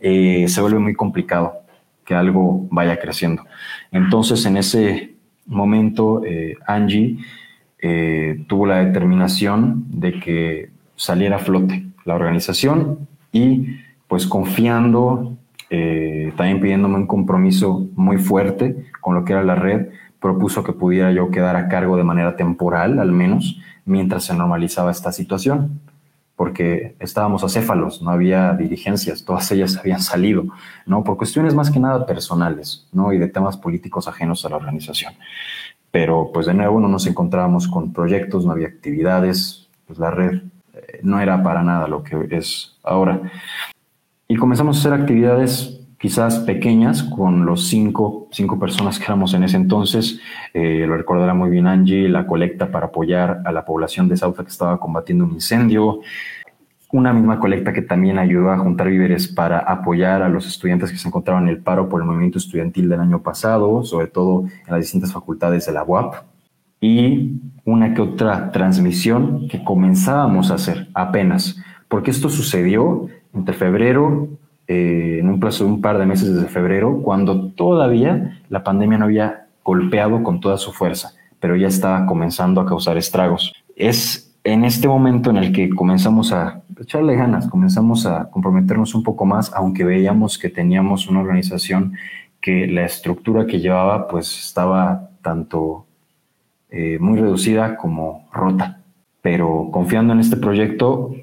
eh, 0.00 0.46
se 0.48 0.60
vuelve 0.60 0.78
muy 0.78 0.94
complicado 0.94 1.62
que 2.04 2.14
algo 2.14 2.66
vaya 2.70 2.98
creciendo. 2.98 3.44
Entonces, 3.92 4.44
en 4.46 4.56
ese 4.56 5.11
momento, 5.46 6.22
eh, 6.24 6.56
Angie 6.66 7.18
eh, 7.78 8.44
tuvo 8.46 8.66
la 8.66 8.84
determinación 8.84 9.84
de 9.88 10.20
que 10.20 10.70
saliera 10.96 11.36
a 11.36 11.40
flote 11.40 11.84
la 12.04 12.14
organización 12.14 13.08
y 13.32 13.76
pues 14.06 14.26
confiando, 14.26 15.36
eh, 15.70 16.32
también 16.36 16.60
pidiéndome 16.60 16.96
un 16.96 17.06
compromiso 17.06 17.88
muy 17.94 18.18
fuerte 18.18 18.84
con 19.00 19.14
lo 19.14 19.24
que 19.24 19.32
era 19.32 19.42
la 19.42 19.54
red, 19.54 19.88
propuso 20.20 20.62
que 20.62 20.72
pudiera 20.72 21.12
yo 21.12 21.30
quedar 21.30 21.56
a 21.56 21.68
cargo 21.68 21.96
de 21.96 22.04
manera 22.04 22.36
temporal, 22.36 22.98
al 22.98 23.10
menos, 23.10 23.58
mientras 23.84 24.24
se 24.24 24.34
normalizaba 24.34 24.90
esta 24.90 25.10
situación, 25.10 25.80
porque 26.42 26.96
estábamos 26.98 27.44
acéfalos, 27.44 28.02
no 28.02 28.10
había 28.10 28.52
dirigencias, 28.54 29.24
todas 29.24 29.48
ellas 29.52 29.76
habían 29.76 30.00
salido, 30.00 30.46
¿no? 30.86 31.04
Por 31.04 31.16
cuestiones 31.16 31.54
más 31.54 31.70
que 31.70 31.78
nada 31.78 32.04
personales, 32.04 32.88
¿no? 32.90 33.12
Y 33.12 33.18
de 33.18 33.28
temas 33.28 33.56
políticos 33.56 34.08
ajenos 34.08 34.44
a 34.44 34.48
la 34.48 34.56
organización. 34.56 35.14
Pero, 35.92 36.32
pues 36.34 36.46
de 36.46 36.54
nuevo, 36.54 36.80
no 36.80 36.88
nos 36.88 37.06
encontrábamos 37.06 37.68
con 37.68 37.92
proyectos, 37.92 38.44
no 38.44 38.50
había 38.50 38.66
actividades, 38.66 39.68
pues 39.86 40.00
la 40.00 40.10
red 40.10 40.42
eh, 40.74 40.98
no 41.04 41.20
era 41.20 41.44
para 41.44 41.62
nada 41.62 41.86
lo 41.86 42.02
que 42.02 42.26
es 42.32 42.74
ahora. 42.82 43.20
Y 44.26 44.34
comenzamos 44.34 44.78
a 44.78 44.80
hacer 44.80 45.00
actividades 45.00 45.81
quizás 46.02 46.40
pequeñas 46.40 47.04
con 47.04 47.46
los 47.46 47.68
cinco, 47.68 48.26
cinco 48.32 48.58
personas 48.58 48.98
que 48.98 49.04
éramos 49.04 49.34
en 49.34 49.44
ese 49.44 49.56
entonces. 49.56 50.18
Eh, 50.52 50.84
lo 50.84 50.96
recordará 50.96 51.32
muy 51.32 51.48
bien 51.48 51.68
Angie, 51.68 52.08
la 52.08 52.26
colecta 52.26 52.72
para 52.72 52.86
apoyar 52.86 53.40
a 53.44 53.52
la 53.52 53.64
población 53.64 54.08
de 54.08 54.16
Sauta 54.16 54.42
que 54.42 54.50
estaba 54.50 54.80
combatiendo 54.80 55.24
un 55.24 55.30
incendio. 55.30 56.00
Una 56.90 57.12
misma 57.12 57.38
colecta 57.38 57.72
que 57.72 57.82
también 57.82 58.18
ayudó 58.18 58.50
a 58.50 58.58
juntar 58.58 58.88
víveres 58.88 59.28
para 59.28 59.60
apoyar 59.60 60.22
a 60.22 60.28
los 60.28 60.44
estudiantes 60.44 60.90
que 60.90 60.98
se 60.98 61.06
encontraban 61.06 61.44
en 61.44 61.50
el 61.50 61.58
paro 61.62 61.88
por 61.88 62.00
el 62.00 62.08
movimiento 62.08 62.38
estudiantil 62.38 62.88
del 62.88 62.98
año 62.98 63.22
pasado, 63.22 63.84
sobre 63.84 64.08
todo 64.08 64.46
en 64.46 64.70
las 64.70 64.80
distintas 64.80 65.12
facultades 65.12 65.66
de 65.66 65.72
la 65.72 65.84
UAP. 65.84 66.16
Y 66.80 67.40
una 67.64 67.94
que 67.94 68.02
otra 68.02 68.50
transmisión 68.50 69.46
que 69.48 69.62
comenzábamos 69.62 70.50
a 70.50 70.54
hacer 70.54 70.88
apenas, 70.94 71.62
porque 71.86 72.10
esto 72.10 72.28
sucedió 72.28 73.06
entre 73.32 73.54
febrero 73.54 74.28
eh, 74.72 75.18
en 75.18 75.28
un 75.28 75.38
plazo 75.38 75.64
de 75.64 75.70
un 75.70 75.82
par 75.82 75.98
de 75.98 76.06
meses 76.06 76.34
desde 76.34 76.48
febrero, 76.48 77.02
cuando 77.02 77.48
todavía 77.48 78.40
la 78.48 78.64
pandemia 78.64 78.96
no 78.96 79.04
había 79.04 79.46
golpeado 79.62 80.22
con 80.22 80.40
toda 80.40 80.56
su 80.56 80.72
fuerza, 80.72 81.12
pero 81.40 81.56
ya 81.56 81.68
estaba 81.68 82.06
comenzando 82.06 82.58
a 82.62 82.64
causar 82.64 82.96
estragos. 82.96 83.52
Es 83.76 84.34
en 84.44 84.64
este 84.64 84.88
momento 84.88 85.28
en 85.28 85.36
el 85.36 85.52
que 85.52 85.68
comenzamos 85.68 86.32
a 86.32 86.62
echarle 86.80 87.16
ganas, 87.16 87.48
comenzamos 87.48 88.06
a 88.06 88.30
comprometernos 88.30 88.94
un 88.94 89.02
poco 89.02 89.26
más, 89.26 89.52
aunque 89.54 89.84
veíamos 89.84 90.38
que 90.38 90.48
teníamos 90.48 91.06
una 91.06 91.20
organización 91.20 91.92
que 92.40 92.66
la 92.66 92.86
estructura 92.86 93.46
que 93.46 93.60
llevaba 93.60 94.08
pues 94.08 94.46
estaba 94.46 95.10
tanto 95.20 95.84
eh, 96.70 96.96
muy 96.98 97.20
reducida 97.20 97.76
como 97.76 98.26
rota. 98.32 98.80
Pero 99.20 99.68
confiando 99.70 100.14
en 100.14 100.20
este 100.20 100.38
proyecto, 100.38 101.14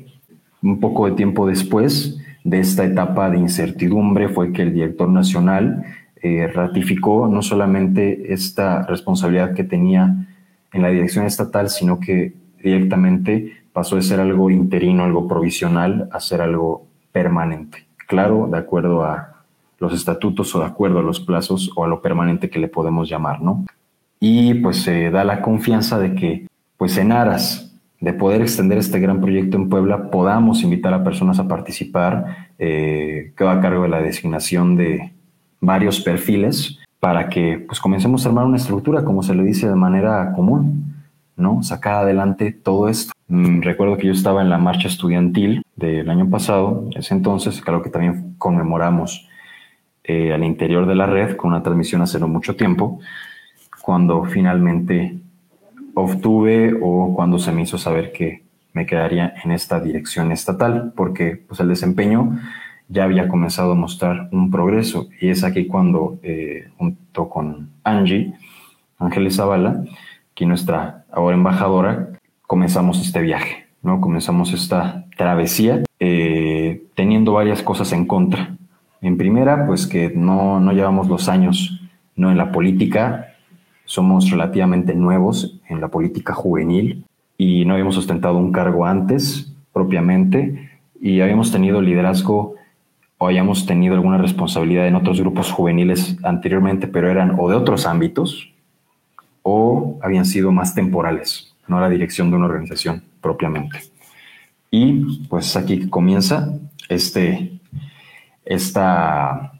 un 0.61 0.79
poco 0.79 1.07
de 1.07 1.13
tiempo 1.13 1.47
después, 1.47 2.19
de 2.43 2.59
esta 2.59 2.83
etapa 2.85 3.29
de 3.29 3.37
incertidumbre 3.37 4.29
fue 4.29 4.51
que 4.51 4.61
el 4.63 4.73
director 4.73 5.09
nacional 5.09 5.83
eh, 6.21 6.47
ratificó 6.47 7.27
no 7.27 7.41
solamente 7.41 8.33
esta 8.33 8.83
responsabilidad 8.83 9.53
que 9.53 9.63
tenía 9.63 10.27
en 10.73 10.81
la 10.81 10.89
dirección 10.89 11.25
estatal, 11.25 11.69
sino 11.69 11.99
que 11.99 12.33
directamente 12.61 13.53
pasó 13.73 13.95
de 13.95 14.01
ser 14.01 14.19
algo 14.19 14.49
interino, 14.49 15.03
algo 15.03 15.27
provisional, 15.27 16.09
a 16.11 16.19
ser 16.19 16.41
algo 16.41 16.85
permanente. 17.11 17.85
Claro, 18.07 18.47
de 18.51 18.57
acuerdo 18.57 19.03
a 19.03 19.43
los 19.79 19.93
estatutos 19.93 20.53
o 20.55 20.59
de 20.59 20.65
acuerdo 20.65 20.99
a 20.99 21.03
los 21.03 21.19
plazos 21.19 21.71
o 21.75 21.85
a 21.85 21.87
lo 21.87 22.01
permanente 22.01 22.49
que 22.49 22.59
le 22.59 22.67
podemos 22.67 23.09
llamar, 23.09 23.41
¿no? 23.41 23.65
Y 24.19 24.55
pues 24.55 24.81
se 24.81 25.09
da 25.11 25.23
la 25.23 25.41
confianza 25.41 25.97
de 25.97 26.13
que, 26.15 26.47
pues 26.77 26.97
en 26.97 27.11
aras 27.11 27.68
de 27.99 28.13
poder 28.13 28.41
extender 28.41 28.77
este 28.77 28.99
gran 28.99 29.19
proyecto 29.19 29.57
en 29.57 29.69
Puebla, 29.69 30.09
podamos 30.09 30.63
invitar 30.63 30.93
a 30.93 31.03
personas 31.03 31.39
a 31.39 31.47
participar. 31.47 32.49
Eh, 32.57 33.33
quedo 33.35 33.49
a 33.49 33.59
cargo 33.59 33.83
de 33.83 33.89
la 33.89 34.01
designación 34.01 34.75
de 34.75 35.11
varios 35.59 35.99
perfiles 35.99 36.79
para 36.99 37.29
que 37.29 37.63
pues, 37.67 37.79
comencemos 37.79 38.25
a 38.25 38.29
armar 38.29 38.45
una 38.45 38.57
estructura, 38.57 39.03
como 39.03 39.23
se 39.23 39.35
le 39.35 39.43
dice, 39.43 39.67
de 39.67 39.75
manera 39.75 40.31
común, 40.33 40.95
¿no? 41.35 41.61
Sacar 41.63 41.95
adelante 41.95 42.51
todo 42.51 42.87
esto. 42.89 43.11
Mm, 43.27 43.61
recuerdo 43.61 43.97
que 43.97 44.07
yo 44.07 44.13
estaba 44.13 44.41
en 44.41 44.49
la 44.49 44.57
marcha 44.57 44.87
estudiantil 44.87 45.61
del 45.75 46.09
año 46.09 46.29
pasado, 46.29 46.89
ese 46.95 47.13
entonces, 47.13 47.61
claro 47.61 47.81
que 47.81 47.89
también 47.89 48.35
conmemoramos 48.37 49.27
eh, 50.03 50.33
al 50.33 50.43
interior 50.43 50.87
de 50.87 50.95
la 50.95 51.05
red 51.05 51.35
con 51.35 51.51
una 51.51 51.63
transmisión 51.63 52.01
hace 52.01 52.19
no 52.19 52.27
mucho 52.27 52.55
tiempo, 52.55 52.99
cuando 53.81 54.23
finalmente 54.23 55.17
obtuve 55.99 56.77
o 56.81 57.13
cuando 57.15 57.39
se 57.39 57.51
me 57.51 57.61
hizo 57.61 57.77
saber 57.77 58.11
que 58.11 58.43
me 58.73 58.85
quedaría 58.85 59.33
en 59.43 59.51
esta 59.51 59.79
dirección 59.79 60.31
estatal, 60.31 60.93
porque 60.95 61.35
pues, 61.47 61.59
el 61.59 61.69
desempeño 61.69 62.39
ya 62.87 63.03
había 63.03 63.27
comenzado 63.27 63.73
a 63.73 63.75
mostrar 63.75 64.29
un 64.31 64.49
progreso 64.51 65.09
y 65.19 65.29
es 65.29 65.43
aquí 65.43 65.67
cuando, 65.67 66.19
eh, 66.23 66.69
junto 66.77 67.29
con 67.29 67.69
Angie, 67.83 68.33
Ángeles 68.97 69.35
Zavala, 69.35 69.83
que 70.33 70.45
nuestra 70.45 71.05
ahora 71.11 71.35
embajadora, 71.35 72.09
comenzamos 72.47 72.99
este 73.01 73.21
viaje, 73.21 73.67
¿no? 73.81 74.01
Comenzamos 74.01 74.53
esta 74.53 75.05
travesía 75.17 75.83
eh, 75.99 76.83
teniendo 76.95 77.33
varias 77.33 77.61
cosas 77.61 77.91
en 77.93 78.05
contra. 78.05 78.55
En 79.01 79.17
primera, 79.17 79.65
pues 79.67 79.85
que 79.85 80.11
no, 80.15 80.59
no 80.59 80.71
llevamos 80.73 81.07
los 81.07 81.29
años 81.29 81.79
no 82.19 82.31
en 82.31 82.37
la 82.37 82.51
política 82.51 83.28
somos 83.89 84.29
relativamente 84.29 84.93
nuevos 84.93 85.59
en 85.67 85.81
la 85.81 85.87
política 85.87 86.35
juvenil 86.35 87.05
y 87.39 87.65
no 87.65 87.73
habíamos 87.73 87.97
ostentado 87.97 88.37
un 88.37 88.51
cargo 88.51 88.85
antes 88.85 89.51
propiamente 89.73 90.69
y 91.01 91.21
habíamos 91.21 91.51
tenido 91.51 91.81
liderazgo 91.81 92.53
o 93.17 93.27
hayamos 93.27 93.65
tenido 93.65 93.95
alguna 93.95 94.19
responsabilidad 94.19 94.85
en 94.85 94.93
otros 94.93 95.19
grupos 95.19 95.51
juveniles 95.51 96.17
anteriormente, 96.23 96.87
pero 96.87 97.09
eran 97.09 97.35
o 97.39 97.49
de 97.49 97.55
otros 97.55 97.87
ámbitos 97.87 98.53
o 99.41 99.97
habían 100.03 100.25
sido 100.25 100.51
más 100.51 100.75
temporales, 100.75 101.55
no 101.67 101.81
la 101.81 101.89
dirección 101.89 102.29
de 102.29 102.37
una 102.37 102.45
organización 102.45 103.03
propiamente. 103.21 103.79
Y 104.69 105.25
pues 105.29 105.57
aquí 105.57 105.89
comienza 105.89 106.53
este, 106.89 107.59
esta 108.45 109.58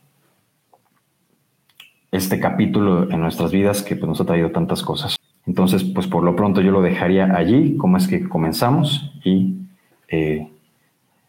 este 2.12 2.40
capítulo 2.40 3.10
en 3.12 3.22
nuestras 3.22 3.52
vidas 3.52 3.82
que 3.82 3.96
pues, 3.96 4.08
nos 4.08 4.22
ha 4.22 4.26
traído 4.26 4.52
tantas 4.52 4.82
cosas. 4.82 5.16
Entonces, 5.46 5.84
pues 5.84 6.08
por 6.08 6.24
lo 6.24 6.36
pronto 6.36 6.62
yo 6.62 6.72
lo 6.72 6.82
dejaría 6.82 7.36
allí, 7.36 7.76
como 7.78 7.98
es 7.98 8.08
que 8.08 8.28
comenzamos 8.28 9.12
y 9.24 9.56
eh, 10.08 10.48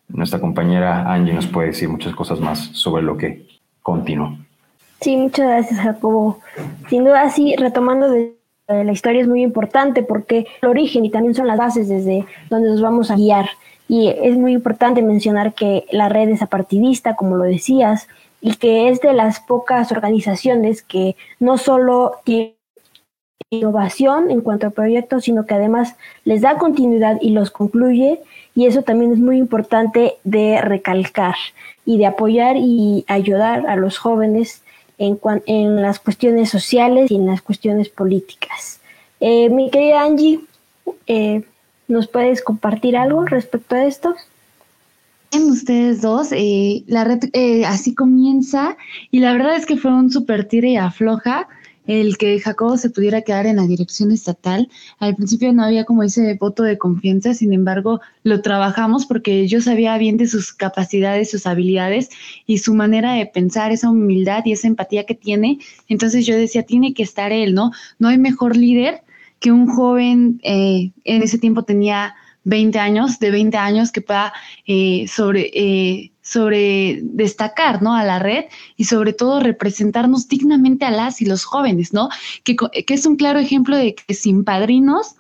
nuestra 0.09 0.41
compañera 0.41 1.13
Angie 1.13 1.33
nos 1.33 1.47
puede 1.47 1.69
decir 1.69 1.89
muchas 1.89 2.15
cosas 2.15 2.41
más 2.41 2.59
sobre 2.73 3.03
lo 3.03 3.17
que 3.17 3.47
continuó. 3.83 4.37
Sí, 5.01 5.17
muchas 5.17 5.47
gracias 5.47 5.81
Jacobo. 5.81 6.41
Sin 6.89 7.05
duda, 7.05 7.31
sí, 7.31 7.55
retomando 7.57 8.11
de 8.11 8.35
la 8.69 8.93
historia 8.93 9.23
es 9.23 9.29
muy 9.29 9.43
importante 9.43 10.03
porque 10.03 10.47
el 10.63 10.69
origen 10.69 11.05
y 11.05 11.11
también 11.11 11.35
son 11.35 11.47
las 11.47 11.59
bases 11.59 11.89
desde 11.89 12.25
donde 12.51 12.71
nos 12.71 12.81
vamos 12.81 13.11
a 13.11 13.17
guiar. 13.17 13.49
Y 13.89 14.09
es 14.09 14.37
muy 14.37 14.53
importante 14.53 15.03
mencionar 15.03 15.55
que 15.55 15.85
la 15.91 16.09
red 16.09 16.29
es 16.29 16.43
apartidista, 16.43 17.17
como 17.17 17.37
lo 17.37 17.45
decías, 17.45 18.07
y 18.41 18.55
que 18.57 18.89
es 18.89 19.01
de 19.01 19.13
las 19.13 19.41
pocas 19.41 19.93
organizaciones 19.93 20.83
que 20.83 21.17
no 21.39 21.59
solo 21.59 22.17
tiene 22.25 22.57
innovación 23.51 24.31
en 24.31 24.41
cuanto 24.41 24.69
a 24.69 24.71
proyectos, 24.71 25.25
sino 25.25 25.45
que 25.45 25.55
además 25.55 25.97
les 26.25 26.41
da 26.41 26.57
continuidad 26.57 27.19
y 27.21 27.31
los 27.31 27.51
concluye, 27.51 28.21
y 28.55 28.67
eso 28.67 28.83
también 28.83 29.13
es 29.13 29.19
muy 29.19 29.39
importante 29.39 30.15
de 30.25 30.61
recalcar 30.61 31.35
y 31.85 31.99
de 31.99 32.07
apoyar 32.07 32.57
y 32.57 33.05
ayudar 33.09 33.67
a 33.67 33.77
los 33.77 33.99
jóvenes 33.99 34.63
en, 34.99 35.19
en 35.47 35.83
las 35.83 35.99
cuestiones 35.99 36.51
sociales 36.51 37.11
y 37.11 37.17
en 37.17 37.27
las 37.27 37.43
cuestiones 37.43 37.89
políticas. 37.89 38.81
Eh, 39.19 39.51
mi 39.51 39.71
querida 39.71 40.03
Angie, 40.03 40.41
eh, 41.07 41.43
¿nos 41.89 42.07
puedes 42.07 42.43
compartir 42.43 42.97
algo 42.97 43.25
respecto 43.25 43.75
a 43.75 43.85
esto? 43.85 44.15
Ustedes 45.39 46.03
dos, 46.03 46.33
eh, 46.33 46.83
la 46.87 47.19
eh, 47.33 47.65
así 47.65 47.95
comienza 47.95 48.77
y 49.11 49.21
la 49.21 49.33
verdad 49.33 49.57
es 49.57 49.67
que 49.67 49.77
fue 49.77 49.93
un 49.93 50.11
super 50.11 50.45
tire 50.47 50.71
y 50.71 50.77
afloja 50.77 51.49
el 51.87 52.19
que 52.19 52.39
Jacobo 52.39 52.77
se 52.77 52.91
pudiera 52.91 53.23
quedar 53.23 53.47
en 53.47 53.57
la 53.57 53.67
dirección 53.67 54.13
estatal. 54.13 54.69
Al 54.99 55.17
principio 55.17 55.53
no 55.53 55.65
había 55.65 55.85
como 55.85 56.03
ese 56.03 56.35
voto 56.35 56.63
de 56.63 56.79
confianza, 56.79 57.35
sin 57.35 57.53
embargo 57.53 58.01
lo 58.23 58.43
trabajamos 58.43 59.07
porque 59.07 59.49
yo 59.49 59.61
sabía 59.61 59.99
bien 59.99 60.17
de 60.17 60.29
sus 60.29 60.53
capacidades, 60.53 61.31
sus 61.31 61.47
habilidades 61.47 62.11
y 62.47 62.59
su 62.59 62.75
manera 62.75 63.15
de 63.15 63.27
pensar, 63.27 63.73
esa 63.73 63.91
humildad 63.91 64.43
y 64.45 64.53
esa 64.53 64.69
empatía 64.69 65.05
que 65.05 65.15
tiene. 65.15 65.59
Entonces 65.89 66.27
yo 66.27 66.37
decía, 66.37 66.63
tiene 66.63 66.95
que 66.95 67.03
estar 67.03 67.33
él, 67.33 67.55
¿no? 67.55 67.73
No 67.99 68.09
hay 68.09 68.19
mejor 68.19 68.57
líder 68.57 69.03
que 69.41 69.51
un 69.51 69.67
joven, 69.67 70.39
eh, 70.43 70.93
en 71.05 71.23
ese 71.23 71.39
tiempo 71.39 71.65
tenía 71.65 72.15
20 72.45 72.79
años, 72.79 73.19
de 73.19 73.31
20 73.31 73.57
años 73.57 73.93
que 73.93 74.01
pueda 74.01 74.33
eh, 74.67 75.07
sobre, 75.09 75.51
eh, 75.55 76.13
sobre 76.23 77.01
destacar, 77.03 77.83
¿no? 77.83 77.95
A 77.95 78.05
la 78.05 78.19
red 78.19 78.45
y 78.77 78.85
sobre 78.85 79.13
todo 79.13 79.41
representarnos 79.41 80.29
dignamente 80.29 80.85
a 80.85 80.91
las 80.91 81.21
y 81.21 81.27
los 81.27 81.45
jóvenes, 81.45 81.93
¿no? 81.93 82.09
Que, 82.45 82.57
que 82.57 82.95
es 82.95 83.07
un 83.07 83.17
claro 83.17 83.39
ejemplo 83.39 83.77
de 83.77 83.95
que 83.95 84.15
sin 84.15 84.45
padrinos 84.45 85.17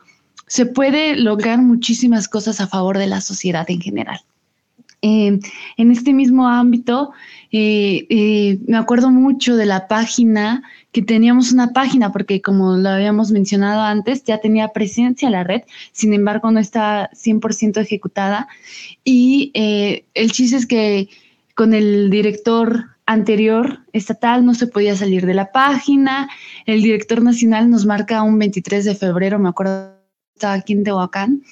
se 0.46 0.66
puede 0.66 1.14
lograr 1.16 1.58
muchísimas 1.58 2.28
cosas 2.28 2.60
a 2.60 2.66
favor 2.66 2.98
de 2.98 3.06
la 3.06 3.20
sociedad 3.20 3.70
en 3.70 3.80
general. 3.80 4.20
Eh, 5.02 5.38
en 5.76 5.90
este 5.90 6.12
mismo 6.12 6.49
ámbito, 6.49 7.12
eh, 7.52 8.07
eh, 8.11 8.59
me 8.66 8.76
acuerdo 8.76 9.11
mucho 9.11 9.57
de 9.57 9.66
la 9.66 9.88
página, 9.88 10.62
que 10.92 11.02
teníamos 11.02 11.52
una 11.52 11.73
página, 11.73 12.12
porque 12.12 12.42
como 12.42 12.76
lo 12.76 12.88
habíamos 12.90 13.30
mencionado 13.30 13.80
antes, 13.83 14.25
ya 14.25 14.38
tenía 14.38 14.69
presencia 14.69 15.30
la 15.30 15.45
red, 15.45 15.62
sin 15.92 16.12
embargo 16.12 16.50
no 16.50 16.61
está 16.61 17.11
100% 17.14 17.80
ejecutada. 17.80 18.49
Y 19.04 19.52
el 19.54 20.33
chiste 20.33 20.57
es 20.57 20.66
que 20.66 21.09
con 21.54 21.75
el 21.75 22.11
director 22.11 22.87
anterior 23.07 23.80
estatal 23.92 24.45
no 24.45 24.54
se 24.54 24.66
podía 24.66 24.97
salir 24.97 25.26
de 25.26 25.35
la 25.35 25.52
página, 25.52 26.28
el 26.66 26.83
director 26.83 27.23
nacional 27.23 27.71
nos 27.71 27.87
marca 27.87 28.23
un 28.23 28.38
23 28.38 28.85
de 28.85 28.95
febrero, 28.95 29.38
me 29.38 29.49
acuerdo, 29.49 29.95
estaba 30.35 30.54
aquí 30.54 30.73
en 30.73 30.85
Tehuacán, 30.85 31.42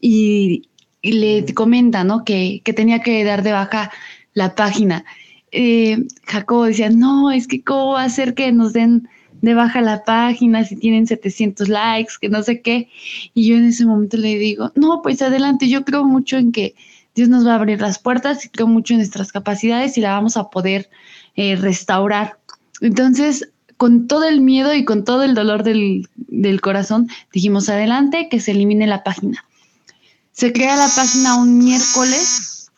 y, 0.00 0.68
y 1.06 1.12
le 1.12 1.54
comenta, 1.54 2.02
¿no? 2.02 2.24
Que, 2.24 2.60
tenía 2.74 3.00
que 3.00 3.22
dar 3.22 3.42
de 3.44 3.52
baja 3.52 3.92
la 4.34 4.54
página. 4.54 5.04
Eh, 5.52 6.04
Jacobo 6.26 6.64
decía, 6.64 6.90
no, 6.90 7.30
es 7.30 7.46
que 7.46 7.62
cómo 7.62 7.92
va 7.92 8.02
a 8.02 8.10
ser 8.10 8.34
que 8.34 8.50
nos 8.50 8.72
den 8.72 9.08
de 9.40 9.54
baja 9.54 9.80
la 9.80 10.02
página 10.02 10.64
si 10.64 10.74
tienen 10.74 11.06
700 11.06 11.68
likes, 11.68 12.14
que 12.20 12.28
no 12.28 12.42
sé 12.42 12.60
qué. 12.60 12.88
Y 13.34 13.48
yo 13.48 13.56
en 13.56 13.66
ese 13.66 13.86
momento 13.86 14.16
le 14.16 14.36
digo, 14.36 14.72
no, 14.74 15.00
pues 15.02 15.22
adelante, 15.22 15.68
yo 15.68 15.84
creo 15.84 16.04
mucho 16.04 16.38
en 16.38 16.50
que 16.50 16.74
Dios 17.14 17.28
nos 17.28 17.46
va 17.46 17.52
a 17.52 17.56
abrir 17.56 17.80
las 17.80 18.00
puertas 18.00 18.44
y 18.44 18.48
creo 18.48 18.66
mucho 18.66 18.94
en 18.94 18.98
nuestras 18.98 19.30
capacidades 19.30 19.96
y 19.96 20.00
la 20.00 20.10
vamos 20.10 20.36
a 20.36 20.50
poder 20.50 20.90
eh, 21.36 21.54
restaurar. 21.54 22.38
Entonces, 22.80 23.48
con 23.76 24.08
todo 24.08 24.24
el 24.24 24.40
miedo 24.40 24.74
y 24.74 24.84
con 24.84 25.04
todo 25.04 25.22
el 25.22 25.34
dolor 25.34 25.62
del, 25.62 26.08
del 26.16 26.60
corazón, 26.60 27.08
dijimos 27.32 27.68
adelante, 27.68 28.28
que 28.28 28.40
se 28.40 28.50
elimine 28.50 28.88
la 28.88 29.04
página. 29.04 29.44
Se 30.36 30.52
crea 30.52 30.76
la 30.76 30.90
página 30.94 31.36
un 31.36 31.56
miércoles 31.56 32.70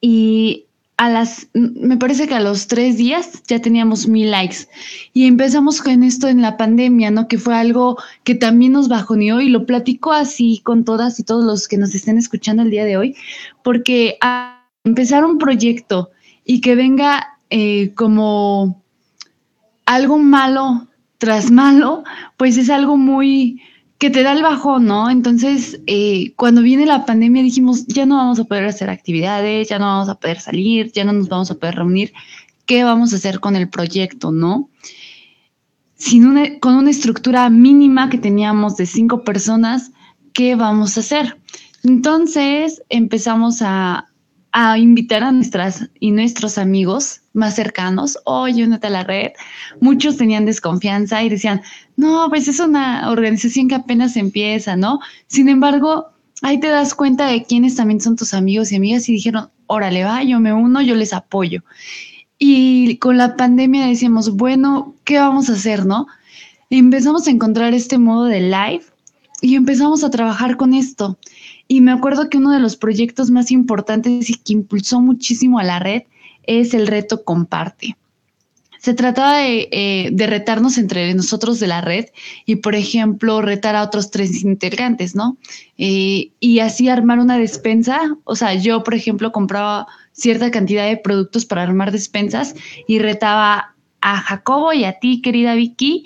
y 0.00 0.66
a 0.98 1.10
las, 1.10 1.48
me 1.52 1.96
parece 1.96 2.28
que 2.28 2.34
a 2.34 2.40
los 2.40 2.68
tres 2.68 2.96
días 2.96 3.42
ya 3.48 3.58
teníamos 3.58 4.06
mil 4.06 4.30
likes. 4.30 4.68
Y 5.12 5.26
empezamos 5.26 5.82
con 5.82 6.04
esto 6.04 6.28
en 6.28 6.40
la 6.42 6.56
pandemia, 6.56 7.10
¿no? 7.10 7.26
Que 7.26 7.38
fue 7.38 7.56
algo 7.56 7.98
que 8.22 8.36
también 8.36 8.70
nos 8.70 8.86
bajoneó 8.86 9.40
y 9.40 9.48
lo 9.48 9.66
platico 9.66 10.12
así 10.12 10.60
con 10.62 10.84
todas 10.84 11.18
y 11.18 11.24
todos 11.24 11.44
los 11.44 11.66
que 11.66 11.76
nos 11.76 11.92
estén 11.92 12.18
escuchando 12.18 12.62
el 12.62 12.70
día 12.70 12.84
de 12.84 12.96
hoy, 12.96 13.16
porque 13.64 14.16
a 14.20 14.64
empezar 14.84 15.24
un 15.24 15.38
proyecto 15.38 16.12
y 16.44 16.60
que 16.60 16.76
venga 16.76 17.36
eh, 17.50 17.92
como 17.96 18.80
algo 19.86 20.18
malo 20.18 20.86
tras 21.18 21.50
malo, 21.50 22.04
pues 22.36 22.56
es 22.58 22.70
algo 22.70 22.96
muy, 22.96 23.60
que 24.02 24.10
te 24.10 24.24
da 24.24 24.32
el 24.32 24.42
bajón, 24.42 24.86
¿no? 24.86 25.10
Entonces, 25.10 25.80
eh, 25.86 26.32
cuando 26.34 26.60
viene 26.60 26.86
la 26.86 27.06
pandemia 27.06 27.40
dijimos, 27.40 27.86
ya 27.86 28.04
no 28.04 28.16
vamos 28.16 28.40
a 28.40 28.44
poder 28.44 28.64
hacer 28.64 28.90
actividades, 28.90 29.68
ya 29.68 29.78
no 29.78 29.86
vamos 29.86 30.08
a 30.08 30.16
poder 30.16 30.40
salir, 30.40 30.90
ya 30.90 31.04
no 31.04 31.12
nos 31.12 31.28
vamos 31.28 31.52
a 31.52 31.54
poder 31.54 31.76
reunir. 31.76 32.12
¿Qué 32.66 32.82
vamos 32.82 33.12
a 33.12 33.16
hacer 33.16 33.38
con 33.38 33.54
el 33.54 33.68
proyecto, 33.68 34.32
no? 34.32 34.68
Sin 35.94 36.26
una, 36.26 36.58
con 36.58 36.74
una 36.74 36.90
estructura 36.90 37.48
mínima 37.48 38.10
que 38.10 38.18
teníamos 38.18 38.76
de 38.76 38.86
cinco 38.86 39.22
personas, 39.22 39.92
¿qué 40.32 40.56
vamos 40.56 40.96
a 40.96 41.00
hacer? 41.00 41.38
Entonces 41.84 42.82
empezamos 42.88 43.62
a, 43.62 44.08
a 44.52 44.78
invitar 44.78 45.24
a 45.24 45.32
nuestras 45.32 45.88
y 45.98 46.10
nuestros 46.10 46.58
amigos 46.58 47.22
más 47.32 47.54
cercanos, 47.54 48.18
oye, 48.24 48.64
únete 48.64 48.86
a 48.86 48.90
la 48.90 49.04
red. 49.04 49.32
Muchos 49.80 50.18
tenían 50.18 50.44
desconfianza 50.44 51.22
y 51.22 51.30
decían, 51.30 51.62
no, 51.96 52.26
pues 52.28 52.48
es 52.48 52.60
una 52.60 53.10
organización 53.10 53.68
que 53.68 53.74
apenas 53.74 54.16
empieza, 54.16 54.76
¿no? 54.76 55.00
Sin 55.26 55.48
embargo, 55.48 56.08
ahí 56.42 56.60
te 56.60 56.68
das 56.68 56.94
cuenta 56.94 57.26
de 57.26 57.44
quiénes 57.44 57.76
también 57.76 58.00
son 58.00 58.16
tus 58.16 58.34
amigos 58.34 58.70
y 58.72 58.76
amigas 58.76 59.08
y 59.08 59.12
dijeron, 59.12 59.50
órale, 59.66 60.04
va, 60.04 60.22
yo 60.22 60.38
me 60.38 60.52
uno, 60.52 60.82
yo 60.82 60.94
les 60.94 61.12
apoyo. 61.14 61.62
Y 62.38 62.98
con 62.98 63.16
la 63.16 63.36
pandemia 63.36 63.86
decíamos, 63.86 64.36
bueno, 64.36 64.94
¿qué 65.04 65.18
vamos 65.18 65.48
a 65.48 65.54
hacer, 65.54 65.86
no? 65.86 66.06
empezamos 66.78 67.26
a 67.26 67.30
encontrar 67.30 67.74
este 67.74 67.98
modo 67.98 68.24
de 68.24 68.40
live 68.40 68.82
y 69.42 69.56
empezamos 69.56 70.04
a 70.04 70.10
trabajar 70.10 70.56
con 70.56 70.72
esto. 70.72 71.18
Y 71.72 71.80
me 71.80 71.90
acuerdo 71.90 72.28
que 72.28 72.36
uno 72.36 72.50
de 72.50 72.60
los 72.60 72.76
proyectos 72.76 73.30
más 73.30 73.50
importantes 73.50 74.28
y 74.28 74.34
que 74.34 74.52
impulsó 74.52 75.00
muchísimo 75.00 75.58
a 75.58 75.64
la 75.64 75.78
red 75.78 76.02
es 76.42 76.74
el 76.74 76.86
reto 76.86 77.24
Comparte. 77.24 77.96
Se 78.78 78.92
trataba 78.92 79.38
de, 79.38 79.70
eh, 79.72 80.26
retarnos 80.26 80.76
entre 80.76 81.14
nosotros 81.14 81.60
de 81.60 81.68
la 81.68 81.80
red 81.80 82.10
y, 82.44 82.56
por 82.56 82.74
ejemplo, 82.74 83.40
retar 83.40 83.74
a 83.74 83.84
otros 83.84 84.10
tres 84.10 84.44
integrantes, 84.44 85.14
¿no? 85.14 85.38
Eh, 85.78 86.32
y 86.40 86.58
así 86.58 86.90
armar 86.90 87.20
una 87.20 87.38
despensa. 87.38 88.18
O 88.24 88.36
sea, 88.36 88.52
yo, 88.52 88.82
por 88.82 88.92
ejemplo, 88.92 89.32
compraba 89.32 89.86
cierta 90.12 90.50
cantidad 90.50 90.86
de 90.86 90.98
productos 90.98 91.46
para 91.46 91.62
armar 91.62 91.90
despensas 91.90 92.54
y 92.86 92.98
retaba 92.98 93.74
a 94.02 94.18
Jacobo 94.18 94.74
y 94.74 94.84
a 94.84 94.98
ti, 94.98 95.22
querida 95.22 95.54
Vicky, 95.54 96.04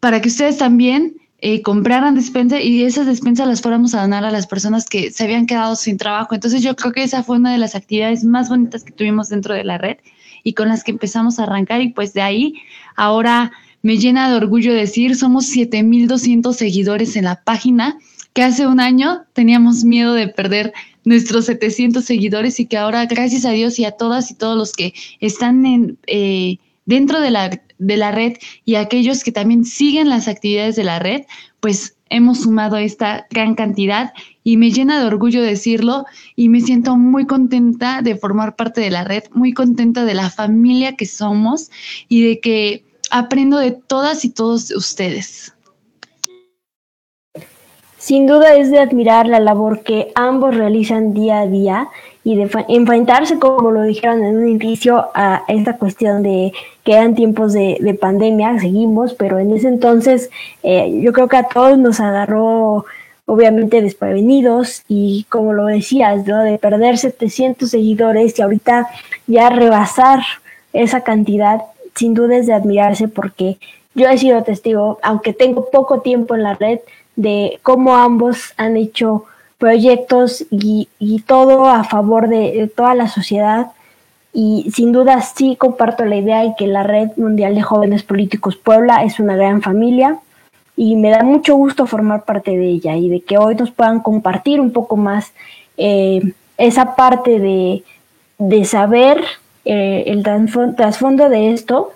para 0.00 0.20
que 0.20 0.28
ustedes 0.28 0.58
también 0.58 1.14
eh, 1.40 1.62
compraran 1.62 2.16
despensa 2.16 2.60
y 2.60 2.82
esas 2.82 3.06
despensas 3.06 3.46
las 3.46 3.62
fuéramos 3.62 3.94
a 3.94 4.02
donar 4.02 4.24
a 4.24 4.32
las 4.32 4.48
personas 4.48 4.86
que 4.86 5.12
se 5.12 5.24
habían 5.24 5.46
quedado 5.46 5.76
sin 5.76 5.96
trabajo. 5.96 6.34
Entonces 6.34 6.62
yo 6.62 6.74
creo 6.74 6.92
que 6.92 7.04
esa 7.04 7.22
fue 7.22 7.36
una 7.36 7.52
de 7.52 7.58
las 7.58 7.76
actividades 7.76 8.24
más 8.24 8.48
bonitas 8.48 8.82
que 8.82 8.92
tuvimos 8.92 9.28
dentro 9.28 9.54
de 9.54 9.62
la 9.62 9.78
red 9.78 9.98
y 10.42 10.54
con 10.54 10.68
las 10.68 10.82
que 10.82 10.90
empezamos 10.90 11.38
a 11.38 11.44
arrancar 11.44 11.80
y 11.80 11.90
pues 11.90 12.12
de 12.12 12.22
ahí 12.22 12.54
ahora 12.96 13.52
me 13.82 13.98
llena 13.98 14.28
de 14.28 14.36
orgullo 14.36 14.74
decir 14.74 15.14
somos 15.14 15.46
7200 15.46 16.56
seguidores 16.56 17.14
en 17.14 17.24
la 17.24 17.42
página 17.44 17.98
que 18.32 18.42
hace 18.42 18.66
un 18.66 18.80
año 18.80 19.22
teníamos 19.32 19.84
miedo 19.84 20.14
de 20.14 20.28
perder 20.28 20.72
nuestros 21.04 21.46
700 21.46 22.04
seguidores 22.04 22.58
y 22.58 22.66
que 22.66 22.76
ahora 22.76 23.06
gracias 23.06 23.44
a 23.44 23.50
Dios 23.50 23.78
y 23.78 23.84
a 23.84 23.92
todas 23.92 24.30
y 24.30 24.34
todos 24.34 24.56
los 24.56 24.72
que 24.72 24.92
están 25.20 25.64
en, 25.64 25.98
eh, 26.06 26.58
dentro 26.88 27.20
de 27.20 27.30
la 27.30 27.50
de 27.78 27.96
la 27.96 28.10
red 28.10 28.38
y 28.64 28.74
aquellos 28.74 29.22
que 29.22 29.30
también 29.30 29.64
siguen 29.64 30.08
las 30.08 30.26
actividades 30.26 30.74
de 30.74 30.84
la 30.84 30.98
red, 30.98 31.22
pues 31.60 31.96
hemos 32.10 32.40
sumado 32.40 32.76
esta 32.76 33.26
gran 33.30 33.54
cantidad 33.54 34.12
y 34.42 34.56
me 34.56 34.70
llena 34.70 34.98
de 34.98 35.06
orgullo 35.06 35.42
decirlo 35.42 36.06
y 36.34 36.48
me 36.48 36.60
siento 36.60 36.96
muy 36.96 37.26
contenta 37.26 38.00
de 38.02 38.16
formar 38.16 38.56
parte 38.56 38.80
de 38.80 38.90
la 38.90 39.04
red, 39.04 39.24
muy 39.32 39.52
contenta 39.52 40.04
de 40.04 40.14
la 40.14 40.30
familia 40.30 40.96
que 40.96 41.06
somos 41.06 41.70
y 42.08 42.26
de 42.26 42.40
que 42.40 42.84
aprendo 43.10 43.58
de 43.58 43.72
todas 43.72 44.24
y 44.24 44.30
todos 44.30 44.70
ustedes. 44.70 45.52
Sin 47.98 48.26
duda 48.26 48.56
es 48.56 48.70
de 48.70 48.78
admirar 48.78 49.26
la 49.26 49.38
labor 49.38 49.82
que 49.82 50.12
ambos 50.14 50.56
realizan 50.56 51.12
día 51.12 51.40
a 51.40 51.46
día 51.46 51.88
y 52.28 52.36
de 52.36 52.50
enfrentarse, 52.68 53.38
como 53.38 53.70
lo 53.70 53.84
dijeron 53.84 54.22
en 54.22 54.36
un 54.36 54.48
inicio, 54.48 55.06
a 55.14 55.44
esta 55.48 55.78
cuestión 55.78 56.22
de 56.22 56.52
que 56.84 56.92
eran 56.92 57.14
tiempos 57.14 57.54
de, 57.54 57.98
pandemia, 57.98 58.60
seguimos, 58.60 59.14
pero 59.14 59.38
en 59.38 59.50
ese 59.56 59.68
entonces 59.68 60.28
eh, 60.62 61.00
yo 61.00 61.14
creo 61.14 61.26
que 61.26 61.38
a 61.38 61.44
todos 61.44 61.78
nos 61.78 62.00
agarró 62.00 62.84
obviamente 63.24 63.80
desprevenidos 63.80 64.82
y 64.88 65.24
como 65.30 65.54
lo 65.54 65.64
decías, 65.64 66.26
de 66.26 66.58
perder 66.58 66.98
700 66.98 67.70
seguidores 67.70 68.38
y 68.38 68.42
ahorita 68.42 68.88
ya 69.26 69.48
rebasar 69.48 70.20
esa 70.74 71.00
cantidad, 71.00 71.62
sin 71.94 72.12
duda 72.12 72.36
es 72.36 72.46
de 72.46 72.52
admirarse 72.52 73.08
porque 73.08 73.56
yo 73.94 74.06
he 74.06 74.18
sido 74.18 74.42
testigo, 74.42 74.98
aunque 75.02 75.32
tengo 75.32 75.70
poco 75.70 76.02
tiempo 76.02 76.34
en 76.34 76.42
la 76.42 76.52
red, 76.52 76.80
de 77.16 77.58
cómo 77.62 77.96
ambos 77.96 78.52
han 78.58 78.76
hecho 78.76 79.24
proyectos 79.58 80.46
y, 80.50 80.88
todo 81.26 81.66
a 81.66 81.84
favor 81.84 82.28
de, 82.28 82.70
toda 82.74 82.94
la 82.94 83.08
sociedad. 83.08 83.72
Y 84.32 84.70
sin 84.72 84.92
duda 84.92 85.20
sí 85.20 85.56
comparto 85.56 86.04
la 86.04 86.16
idea 86.16 86.42
de 86.42 86.54
que 86.56 86.66
la 86.66 86.84
Red 86.84 87.10
Mundial 87.16 87.54
de 87.54 87.62
Jóvenes 87.62 88.02
Políticos 88.04 88.56
Puebla 88.56 89.02
es 89.04 89.18
una 89.18 89.36
gran 89.36 89.62
familia 89.62 90.18
y 90.76 90.94
me 90.94 91.10
da 91.10 91.24
mucho 91.24 91.56
gusto 91.56 91.86
formar 91.86 92.24
parte 92.24 92.52
de 92.52 92.68
ella 92.68 92.94
y 92.96 93.08
de 93.08 93.20
que 93.20 93.36
hoy 93.36 93.56
nos 93.56 93.72
puedan 93.72 94.00
compartir 94.00 94.60
un 94.60 94.70
poco 94.70 94.96
más 94.96 95.32
eh, 95.76 96.34
esa 96.56 96.94
parte 96.94 97.40
de, 97.40 98.64
saber 98.64 99.24
eh, 99.64 100.04
el 100.06 100.22
trasfondo 100.76 101.28
de 101.28 101.52
esto, 101.52 101.92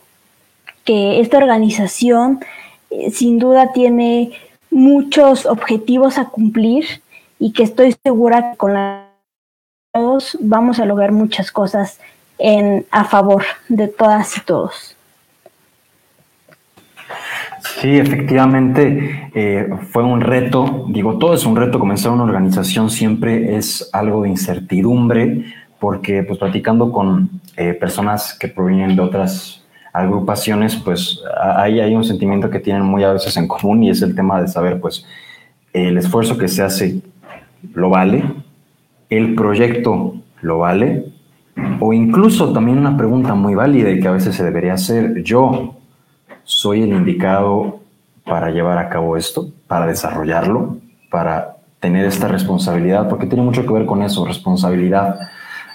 que 0.85 1.21
esta 1.21 1.39
organización 1.39 2.41
eh, 2.91 3.11
sin 3.13 3.39
duda 3.39 3.73
tiene 3.73 4.33
muchos 4.71 5.47
objetivos 5.47 6.19
a 6.19 6.25
cumplir 6.25 7.02
y 7.43 7.53
que 7.53 7.65
estoy 7.65 7.93
segura 8.05 8.53
que 8.53 8.57
con 8.57 8.73
la 8.73 9.09
todos 9.93 10.39
vamos 10.41 10.79
a 10.79 10.87
lograr 10.87 11.11
muchas 11.11 11.51
cosas 11.51 11.99
en, 12.39 12.87
a 12.93 13.05
favor 13.05 13.43
de 13.69 13.89
todas 13.89 14.39
y 14.39 14.41
todos. 14.43 14.97
Sí, 17.81 17.99
efectivamente 17.99 19.31
eh, 19.35 19.69
fue 19.91 20.05
un 20.05 20.21
reto. 20.21 20.87
Digo, 20.89 21.19
todo 21.19 21.35
es 21.35 21.45
un 21.45 21.57
reto. 21.57 21.81
Comenzar 21.81 22.13
una 22.13 22.23
organización 22.23 22.91
siempre 22.91 23.57
es 23.57 23.91
algo 23.93 24.23
de 24.23 24.29
incertidumbre, 24.29 25.45
porque 25.81 26.23
pues 26.23 26.39
platicando 26.39 26.93
con 26.93 27.29
eh, 27.57 27.75
personas 27.75 28.35
que 28.39 28.47
provienen 28.47 28.95
de 28.95 29.03
otras 29.03 29.65
agrupaciones, 29.93 30.77
pues 30.77 31.21
ahí 31.57 31.81
hay 31.81 31.95
un 31.97 32.05
sentimiento 32.05 32.49
que 32.49 32.61
tienen 32.61 32.85
muy 32.85 33.03
a 33.03 33.13
veces 33.13 33.37
en 33.37 33.49
común 33.49 33.83
y 33.83 33.91
es 33.91 34.01
el 34.01 34.15
tema 34.15 34.41
de 34.41 34.47
saber, 34.47 34.81
pues, 34.81 35.05
el 35.73 35.99
esfuerzo 35.99 36.39
que 36.39 36.49
se 36.49 36.63
hace 36.63 37.03
lo 37.75 37.91
vale, 37.91 38.25
el 39.11 39.35
proyecto 39.35 40.15
lo 40.41 40.59
vale, 40.59 41.13
o 41.81 41.93
incluso 41.93 42.53
también 42.53 42.79
una 42.79 42.97
pregunta 42.97 43.35
muy 43.35 43.55
válida 43.55 43.91
y 43.91 44.01
que 44.01 44.09
a 44.09 44.13
veces 44.13 44.35
se 44.35 44.45
debería 44.45 44.75
hacer, 44.75 45.23
yo 45.23 45.75
soy 46.45 46.83
el 46.83 46.91
indicado 46.91 47.81
para 48.25 48.51
llevar 48.51 48.79
a 48.79 48.89
cabo 48.89 49.17
esto, 49.17 49.49
para 49.67 49.87
desarrollarlo, 49.87 50.79
para 51.11 51.57
tener 51.81 52.07
esta 52.07 52.29
responsabilidad, 52.29 53.09
porque 53.09 53.27
tiene 53.27 53.45
mucho 53.45 53.67
que 53.67 53.73
ver 53.73 53.87
con 53.87 54.03
eso, 54.03 54.25
responsabilidad. 54.25 55.19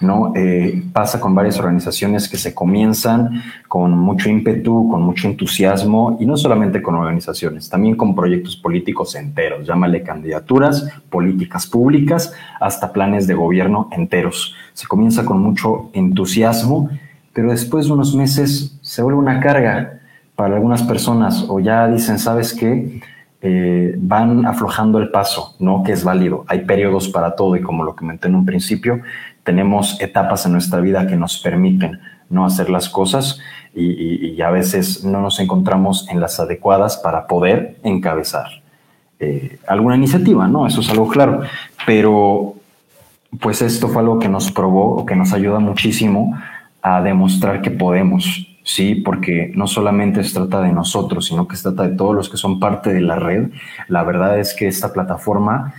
¿No? 0.02 0.34
Eh, 0.36 0.84
pasa 0.94 1.20
con 1.20 1.34
varias 1.34 1.60
organizaciones 1.60 2.30
que 2.30 2.38
se 2.38 2.54
comienzan 2.54 3.42
con 3.68 3.98
mucho 3.98 4.30
ímpetu, 4.30 4.90
con 4.90 5.02
mucho 5.02 5.28
entusiasmo, 5.28 6.18
y 6.20 6.26
no 6.26 6.38
solamente 6.38 6.82
con 6.82 6.96
organizaciones, 6.96 7.70
también 7.70 7.96
con 7.96 8.16
proyectos 8.16 8.56
políticos 8.56 9.16
enteros, 9.16 9.66
llámale 9.66 10.04
candidaturas, 10.04 10.88
políticas 11.10 11.68
públicas, 11.68 12.34
hasta 12.60 12.94
planes 12.94 13.28
de 13.28 13.34
gobierno 13.34 13.90
enteros. 13.92 14.56
Se 14.74 14.88
comienza 14.88 15.26
con 15.26 15.42
mucho 15.42 15.90
entusiasmo, 15.94 16.90
pero 17.34 17.52
después 17.52 17.88
de 17.88 17.94
unos 17.94 18.16
meses 18.16 18.78
se 18.82 19.02
vuelve 19.02 19.20
una 19.20 19.40
carga 19.40 20.00
para 20.36 20.56
algunas 20.56 20.84
personas 20.84 21.46
o 21.50 21.60
ya 21.60 21.88
dicen, 21.88 22.20
¿sabes 22.20 22.54
qué? 22.54 23.02
Eh, 23.40 23.96
van 24.00 24.48
aflojando 24.48 24.98
el 24.98 25.10
paso, 25.10 25.56
¿no? 25.60 25.84
Que 25.84 25.92
es 25.92 26.04
válido. 26.04 26.44
Hay 26.48 26.66
periodos 26.66 27.10
para 27.10 27.36
todo 27.36 27.56
y 27.56 27.62
como 27.62 27.84
lo 27.84 27.96
comenté 27.96 28.28
en 28.28 28.36
un 28.36 28.46
principio, 28.46 29.02
tenemos 29.48 29.98
etapas 30.02 30.46
en 30.46 30.52
nuestra 30.52 30.82
vida 30.82 31.08
que 31.08 31.16
nos 31.16 31.38
permiten 31.38 32.02
no 32.30 32.46
hacer 32.46 32.70
las 32.70 32.90
cosas 32.90 33.40
y, 33.74 34.42
a 34.42 34.50
veces 34.50 35.06
no 35.06 35.22
nos 35.22 35.40
encontramos 35.40 36.06
en 36.10 36.20
las 36.20 36.38
adecuadas 36.42 36.98
para 36.98 37.28
poder 37.28 37.78
encabezar 37.84 38.48
eh, 39.22 39.58
alguna 39.66 39.96
iniciativa, 39.96 40.50
¿no? 40.50 40.68
Eso 40.68 40.82
es 40.82 40.90
algo 40.90 41.08
claro. 41.08 41.44
Pero 41.86 42.56
pues 43.40 43.62
esto 43.62 43.88
fue 43.88 44.02
algo 44.02 44.20
que 44.20 44.28
nos 44.28 44.52
probó, 44.52 45.06
que 45.06 45.16
nos 45.16 45.32
ayuda 45.32 45.60
muchísimo 45.60 46.38
a 46.82 47.02
demostrar 47.02 47.62
que 47.62 47.72
podemos, 47.72 48.48
¿sí? 48.64 48.96
Porque 48.96 49.54
no 49.56 49.66
solamente 49.66 50.26
se 50.26 50.34
trata 50.34 50.60
de 50.62 50.74
nosotros, 50.74 51.26
sino 51.26 51.48
que 51.48 51.56
se 51.56 51.64
trata 51.64 51.88
de 51.88 51.96
todos 51.96 52.14
los 52.14 52.30
que 52.30 52.36
son 52.36 52.60
parte 52.60 52.94
de 52.94 53.02
la 53.02 53.16
red. 53.16 53.50
La 53.88 54.04
verdad 54.04 54.40
es 54.40 54.54
que 54.54 54.68
esta 54.68 54.92
plataforma, 54.92 55.74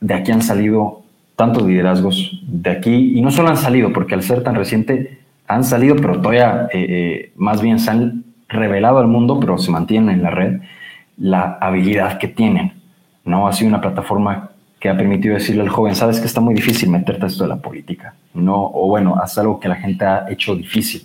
de 0.00 0.14
aquí 0.14 0.30
han 0.30 0.42
salido 0.42 1.01
tantos 1.36 1.64
liderazgos, 1.64 2.40
de 2.46 2.70
aquí, 2.70 3.18
y 3.18 3.22
no 3.22 3.30
solo 3.30 3.48
han 3.48 3.56
salido, 3.56 3.92
porque 3.92 4.14
al 4.14 4.22
ser 4.22 4.42
tan 4.42 4.54
reciente, 4.54 5.18
han 5.46 5.64
salido, 5.64 5.96
pero 5.96 6.20
todavía 6.20 6.68
eh, 6.72 6.86
eh, 6.88 7.32
más 7.36 7.60
bien 7.60 7.78
se 7.78 7.90
han 7.90 8.24
revelado 8.48 8.98
al 8.98 9.08
mundo, 9.08 9.40
pero 9.40 9.58
se 9.58 9.70
mantienen 9.70 10.16
en 10.16 10.22
la 10.22 10.30
red, 10.30 10.60
la 11.16 11.58
habilidad 11.60 12.18
que 12.18 12.28
tienen, 12.28 12.72
¿no? 13.24 13.46
Ha 13.46 13.52
sido 13.52 13.68
una 13.68 13.80
plataforma 13.80 14.50
que 14.78 14.88
ha 14.88 14.96
permitido 14.96 15.34
decirle 15.34 15.62
al 15.62 15.68
joven, 15.68 15.94
sabes 15.94 16.20
que 16.20 16.26
está 16.26 16.40
muy 16.40 16.54
difícil 16.54 16.90
meterte 16.90 17.24
a 17.24 17.28
esto 17.28 17.44
de 17.44 17.50
la 17.50 17.56
política, 17.56 18.14
¿no? 18.34 18.70
O 18.74 18.88
bueno, 18.88 19.16
haz 19.16 19.38
algo 19.38 19.60
que 19.60 19.68
la 19.68 19.76
gente 19.76 20.04
ha 20.04 20.26
hecho 20.28 20.54
difícil 20.54 21.02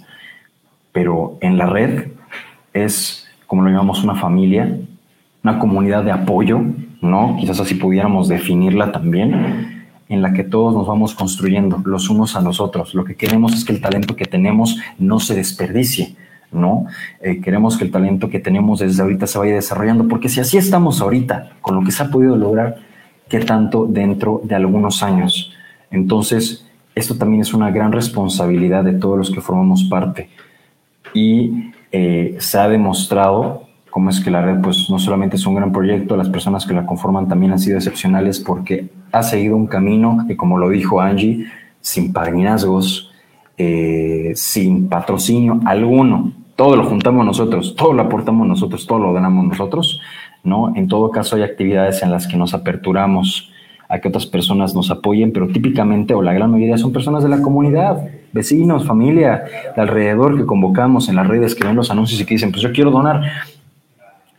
pero 0.97 1.37
en 1.41 1.59
la 1.59 1.67
red 1.67 2.07
es, 2.73 3.27
como 3.45 3.61
lo 3.61 3.69
llamamos, 3.69 4.03
una 4.03 4.15
familia, 4.15 4.79
una 5.43 5.59
comunidad 5.59 6.03
de 6.03 6.11
apoyo, 6.11 6.59
¿no? 7.01 7.37
Quizás 7.39 7.59
así 7.59 7.75
pudiéramos 7.75 8.27
definirla 8.27 8.91
también, 8.91 9.76
en 10.09 10.21
la 10.21 10.33
que 10.33 10.43
todos 10.43 10.73
nos 10.73 10.87
vamos 10.87 11.13
construyendo 11.13 11.81
los 11.85 12.09
unos 12.09 12.35
a 12.35 12.41
los 12.41 12.59
otros. 12.59 12.93
Lo 12.93 13.03
que 13.03 13.15
queremos 13.15 13.53
es 13.53 13.65
que 13.65 13.73
el 13.73 13.81
talento 13.81 14.15
que 14.15 14.25
tenemos 14.25 14.77
no 14.97 15.19
se 15.19 15.35
desperdicie, 15.35 16.15
¿no? 16.51 16.85
Eh, 17.21 17.41
queremos 17.41 17.77
que 17.77 17.83
el 17.83 17.91
talento 17.91 18.29
que 18.29 18.39
tenemos 18.39 18.79
desde 18.79 19.01
ahorita 19.01 19.27
se 19.27 19.37
vaya 19.37 19.55
desarrollando, 19.55 20.07
porque 20.07 20.29
si 20.29 20.39
así 20.39 20.57
estamos 20.57 21.01
ahorita, 21.01 21.51
con 21.61 21.75
lo 21.75 21.83
que 21.83 21.91
se 21.91 22.03
ha 22.03 22.09
podido 22.09 22.35
lograr, 22.35 22.77
¿qué 23.27 23.39
tanto 23.39 23.85
dentro 23.85 24.41
de 24.43 24.55
algunos 24.55 25.03
años? 25.03 25.53
Entonces, 25.91 26.65
esto 26.95 27.15
también 27.15 27.41
es 27.41 27.53
una 27.53 27.69
gran 27.69 27.91
responsabilidad 27.91 28.83
de 28.83 28.93
todos 28.93 29.17
los 29.17 29.29
que 29.29 29.41
formamos 29.41 29.83
parte 29.83 30.29
y 31.13 31.71
eh, 31.91 32.37
se 32.39 32.57
ha 32.57 32.67
demostrado 32.67 33.66
cómo 33.97 34.11
es 34.11 34.19
que 34.19 34.29
la 34.29 34.43
red 34.43 34.61
pues 34.61 34.91
no 34.91 34.99
solamente 34.99 35.37
es 35.37 35.47
un 35.47 35.55
gran 35.55 35.71
proyecto, 35.71 36.15
las 36.15 36.29
personas 36.29 36.67
que 36.67 36.73
la 36.75 36.85
conforman 36.85 37.27
también 37.27 37.51
han 37.51 37.57
sido 37.57 37.77
excepcionales 37.77 38.39
porque 38.39 38.89
ha 39.11 39.23
seguido 39.23 39.55
un 39.55 39.65
camino 39.65 40.23
que 40.27 40.37
como 40.37 40.59
lo 40.59 40.69
dijo 40.69 41.01
Angie, 41.01 41.47
sin 41.81 42.13
padrinazgos, 42.13 43.11
eh, 43.57 44.33
sin 44.35 44.87
patrocinio 44.87 45.61
alguno, 45.65 46.31
todo 46.55 46.75
lo 46.75 46.83
juntamos 46.83 47.25
nosotros, 47.25 47.75
todo 47.75 47.91
lo 47.91 48.03
aportamos 48.03 48.47
nosotros, 48.47 48.85
todo 48.85 48.99
lo 48.99 49.13
ganamos 49.13 49.47
nosotros, 49.47 49.99
¿no? 50.43 50.75
En 50.75 50.87
todo 50.87 51.09
caso 51.09 51.35
hay 51.35 51.41
actividades 51.41 52.03
en 52.03 52.11
las 52.11 52.27
que 52.27 52.37
nos 52.37 52.53
aperturamos 52.53 53.51
a 53.89 53.97
que 53.97 54.09
otras 54.09 54.27
personas 54.27 54.75
nos 54.75 54.91
apoyen, 54.91 55.33
pero 55.33 55.47
típicamente 55.47 56.13
o 56.13 56.21
la 56.21 56.33
gran 56.33 56.51
mayoría 56.51 56.77
son 56.77 56.93
personas 56.93 57.23
de 57.23 57.29
la 57.29 57.41
comunidad, 57.41 58.07
vecinos, 58.31 58.85
familia, 58.85 59.43
de 59.75 59.81
alrededor 59.81 60.37
que 60.37 60.45
convocamos 60.45 61.09
en 61.09 61.15
las 61.15 61.25
redes, 61.25 61.55
que 61.55 61.65
ven 61.65 61.75
los 61.75 61.89
anuncios 61.89 62.21
y 62.21 62.25
que 62.25 62.35
dicen, 62.35 62.51
pues 62.51 62.61
yo 62.61 62.71
quiero 62.71 62.91
donar. 62.91 63.23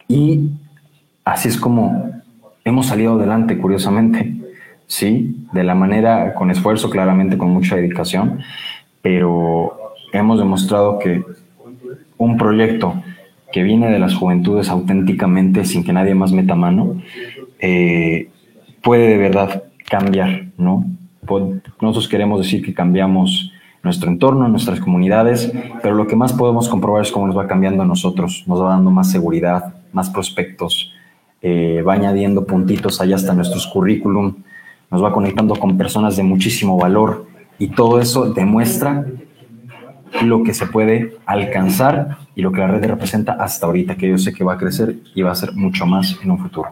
Y 0.09 0.51
así 1.25 1.49
es 1.49 1.59
como 1.59 2.11
hemos 2.65 2.87
salido 2.87 3.15
adelante, 3.15 3.59
curiosamente, 3.59 4.35
¿sí? 4.87 5.37
De 5.53 5.63
la 5.63 5.75
manera, 5.75 6.35
con 6.35 6.51
esfuerzo, 6.51 6.91
claramente, 6.91 7.39
con 7.39 7.51
mucha 7.51 7.77
dedicación, 7.77 8.41
pero 9.03 9.95
hemos 10.13 10.39
demostrado 10.39 10.99
que 10.99 11.23
un 12.17 12.37
proyecto 12.37 13.03
que 13.53 13.63
viene 13.63 13.91
de 13.91 13.99
las 13.99 14.15
juventudes 14.15 14.69
auténticamente, 14.69 15.65
sin 15.65 15.85
que 15.85 15.93
nadie 15.93 16.15
más 16.15 16.33
meta 16.33 16.55
mano, 16.55 17.01
eh, 17.61 18.29
puede 18.83 19.09
de 19.09 19.17
verdad 19.19 19.65
cambiar, 19.89 20.47
¿no? 20.57 20.85
Nosotros 21.81 22.09
queremos 22.09 22.41
decir 22.41 22.65
que 22.65 22.75
cambiamos 22.75 23.53
nuestro 23.83 24.11
entorno, 24.11 24.49
nuestras 24.49 24.81
comunidades, 24.81 25.53
pero 25.83 25.95
lo 25.95 26.07
que 26.07 26.17
más 26.17 26.33
podemos 26.33 26.69
comprobar 26.69 27.03
es 27.03 27.13
cómo 27.13 27.27
nos 27.27 27.37
va 27.37 27.47
cambiando 27.47 27.83
a 27.83 27.87
nosotros, 27.87 28.45
nos 28.47 28.61
va 28.61 28.71
dando 28.71 28.91
más 28.91 29.11
seguridad, 29.11 29.75
más 29.93 30.11
prospectos, 30.11 30.93
eh, 31.41 31.83
va 31.87 31.95
añadiendo 31.95 32.45
puntitos 32.45 33.01
allá 33.01 33.17
hasta 33.17 33.33
nuestros 33.33 33.67
currículum, 33.67 34.35
nos 34.91 35.03
va 35.03 35.13
conectando 35.13 35.55
con 35.55 35.77
personas 35.77 36.17
de 36.17 36.23
muchísimo 36.23 36.77
valor 36.77 37.27
y 37.59 37.69
todo 37.69 38.01
eso 38.01 38.33
demuestra 38.33 39.07
lo 40.23 40.43
que 40.43 40.55
se 40.55 40.67
puede 40.67 41.17
alcanzar 41.27 42.19
y 42.35 42.43
lo 42.43 42.51
que 42.53 42.61
la 42.61 42.69
red 42.69 42.85
representa 42.85 43.33
hasta 43.33 43.67
ahorita, 43.67 43.97
que 43.97 44.09
yo 44.09 44.19
sé 44.19 44.33
que 44.33 44.45
va 44.45 44.55
a 44.55 44.59
crecer 44.59 44.97
y 45.15 45.23
va 45.23 45.33
a 45.33 45.35
ser 45.35 45.53
mucho 45.55 45.87
más 45.87 46.19
en 46.23 46.31
un 46.31 46.39
futuro. 46.39 46.71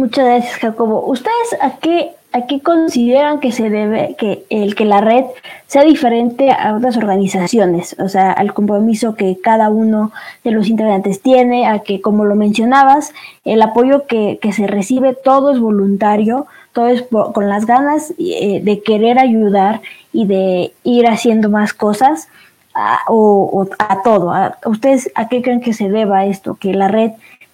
Muchas 0.00 0.24
gracias, 0.24 0.56
Jacobo. 0.56 1.04
¿Ustedes 1.04 1.58
a 1.60 1.76
qué, 1.76 2.12
a 2.32 2.46
qué 2.46 2.62
consideran 2.62 3.38
que 3.38 3.52
se 3.52 3.68
debe 3.68 4.16
que 4.18 4.46
el 4.48 4.74
que 4.74 4.86
la 4.86 5.02
red 5.02 5.24
sea 5.66 5.84
diferente 5.84 6.50
a 6.50 6.74
otras 6.74 6.96
organizaciones? 6.96 7.94
O 7.98 8.08
sea, 8.08 8.32
al 8.32 8.54
compromiso 8.54 9.14
que 9.14 9.38
cada 9.42 9.68
uno 9.68 10.10
de 10.42 10.52
los 10.52 10.68
integrantes 10.68 11.20
tiene, 11.20 11.66
a 11.66 11.80
que, 11.80 12.00
como 12.00 12.24
lo 12.24 12.34
mencionabas, 12.34 13.12
el 13.44 13.60
apoyo 13.60 14.06
que, 14.06 14.38
se 14.56 14.66
recibe 14.66 15.14
todo 15.14 15.52
es 15.52 15.60
voluntario, 15.60 16.46
todo 16.72 16.88
es 16.88 17.04
con 17.34 17.50
las 17.50 17.66
ganas 17.66 18.14
eh, 18.18 18.62
de 18.64 18.82
querer 18.82 19.18
ayudar 19.18 19.82
y 20.14 20.24
de 20.24 20.72
ir 20.82 21.08
haciendo 21.08 21.50
más 21.50 21.74
cosas. 21.74 22.28
A, 22.72 23.00
o, 23.08 23.66
a 23.80 24.00
todo. 24.02 24.32
¿Ustedes 24.64 25.10
a 25.16 25.28
qué 25.28 25.42
creen 25.42 25.60
que 25.60 25.74
se 25.74 25.90
deba 25.90 26.24
esto? 26.24 26.54
Que 26.54 26.72
la 26.72 26.86
red 26.86 27.10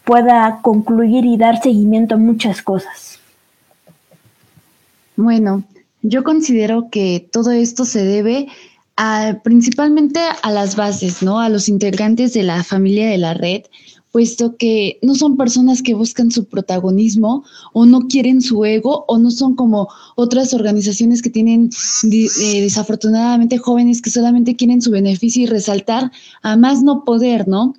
pueda 0.07 0.61
concluir 0.63 1.25
y 1.25 1.37
dar 1.37 1.61
seguimiento 1.61 2.15
a 2.15 2.19
muchas 2.19 2.63
cosas. 2.63 3.19
Bueno, 5.17 5.65
yo 6.03 6.23
considero 6.23 6.89
que 6.91 7.29
todo 7.33 7.51
esto 7.51 7.85
se 7.85 8.05
debe 8.05 8.47
a, 8.97 9.41
principalmente 9.43 10.21
a 10.43 10.51
las 10.53 10.77
bases, 10.77 11.23
¿no? 11.23 11.41
A 11.41 11.49
los 11.49 11.69
integrantes 11.69 12.33
de 12.35 12.45
la 12.45 12.63
familia 12.63 13.11
de 13.11 13.19
la 13.19 13.35
red, 13.35 13.63
puesto 14.13 14.57
que 14.57 15.01
no 15.03 15.17
son 15.17 15.37
personas 15.37 15.83
que 15.83 15.95
buscan 15.95 16.31
su 16.31 16.45
protagonismo 16.45 17.45
o 17.73 17.85
no 17.85 18.07
quieren 18.07 18.41
su 18.43 18.65
ego 18.65 19.05
o 19.09 19.19
no 19.19 19.33
son 19.33 19.57
como 19.57 19.89
otras 20.15 20.55
organizaciones 20.55 21.21
que 21.21 21.31
tienen 21.31 21.71
eh, 22.05 22.61
desafortunadamente 22.63 23.59
jóvenes 23.59 24.01
que 24.01 24.11
solamente 24.11 24.55
quieren 24.55 24.81
su 24.81 24.93
beneficio 24.93 25.43
y 25.43 25.47
resaltar 25.47 26.13
a 26.43 26.57
más 26.57 26.83
no 26.85 27.05
poder, 27.05 27.49
¿no? 27.49 27.75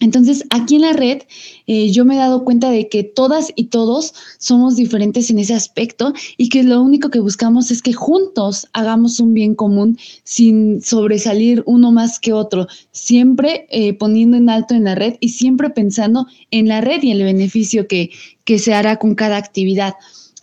Entonces, 0.00 0.44
aquí 0.50 0.76
en 0.76 0.82
la 0.82 0.92
red 0.92 1.22
eh, 1.66 1.90
yo 1.90 2.04
me 2.04 2.14
he 2.14 2.18
dado 2.18 2.44
cuenta 2.44 2.70
de 2.70 2.88
que 2.88 3.02
todas 3.02 3.52
y 3.56 3.64
todos 3.64 4.14
somos 4.38 4.76
diferentes 4.76 5.28
en 5.30 5.38
ese 5.38 5.54
aspecto 5.54 6.12
y 6.36 6.48
que 6.50 6.62
lo 6.62 6.80
único 6.80 7.10
que 7.10 7.18
buscamos 7.18 7.70
es 7.70 7.82
que 7.82 7.92
juntos 7.92 8.68
hagamos 8.72 9.18
un 9.18 9.34
bien 9.34 9.56
común 9.56 9.98
sin 10.22 10.80
sobresalir 10.82 11.64
uno 11.66 11.90
más 11.90 12.20
que 12.20 12.32
otro, 12.32 12.68
siempre 12.92 13.66
eh, 13.70 13.92
poniendo 13.92 14.36
en 14.36 14.50
alto 14.50 14.74
en 14.74 14.84
la 14.84 14.94
red 14.94 15.16
y 15.20 15.30
siempre 15.30 15.70
pensando 15.70 16.26
en 16.52 16.68
la 16.68 16.80
red 16.80 17.02
y 17.02 17.10
en 17.10 17.18
el 17.18 17.24
beneficio 17.24 17.88
que, 17.88 18.10
que 18.44 18.60
se 18.60 18.74
hará 18.74 18.98
con 18.98 19.16
cada 19.16 19.36
actividad. 19.36 19.94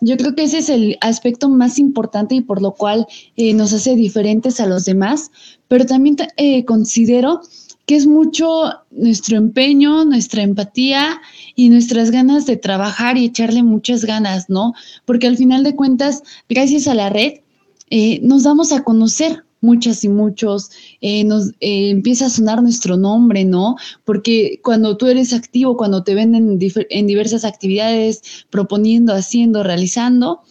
Yo 0.01 0.17
creo 0.17 0.35
que 0.35 0.43
ese 0.43 0.57
es 0.57 0.67
el 0.67 0.97
aspecto 0.99 1.47
más 1.47 1.79
importante 1.79 2.35
y 2.35 2.41
por 2.41 2.61
lo 2.61 2.73
cual 2.73 3.07
eh, 3.37 3.53
nos 3.53 3.71
hace 3.71 3.95
diferentes 3.95 4.59
a 4.59 4.65
los 4.65 4.83
demás, 4.83 5.31
pero 5.69 5.85
también 5.85 6.17
considero 6.65 7.41
que 7.85 7.95
es 7.95 8.07
mucho 8.07 8.71
nuestro 8.91 9.37
empeño, 9.37 10.05
nuestra 10.05 10.41
empatía 10.43 11.21
y 11.55 11.69
nuestras 11.69 12.11
ganas 12.11 12.45
de 12.45 12.57
trabajar 12.57 13.17
y 13.17 13.25
echarle 13.25 13.63
muchas 13.63 14.05
ganas, 14.05 14.49
¿no? 14.49 14.73
Porque 15.05 15.27
al 15.27 15.37
final 15.37 15.63
de 15.63 15.75
cuentas, 15.75 16.23
gracias 16.49 16.87
a 16.87 16.95
la 16.95 17.09
red, 17.09 17.41
eh, 17.89 18.19
nos 18.23 18.43
damos 18.43 18.71
a 18.71 18.83
conocer 18.83 19.43
muchas 19.61 20.03
y 20.03 20.09
muchos, 20.09 20.69
eh, 21.01 21.23
nos 21.23 21.49
eh, 21.59 21.89
empieza 21.89 22.27
a 22.27 22.29
sonar 22.29 22.61
nuestro 22.61 22.97
nombre, 22.97 23.45
¿no? 23.45 23.75
Porque 24.03 24.59
cuando 24.63 24.97
tú 24.97 25.07
eres 25.07 25.33
activo, 25.33 25.77
cuando 25.77 26.03
te 26.03 26.15
ven 26.15 26.35
en, 26.35 26.59
en 26.89 27.07
diversas 27.07 27.45
actividades, 27.45 28.21
proponiendo, 28.49 29.13
haciendo, 29.13 29.63
realizando, 29.63 30.41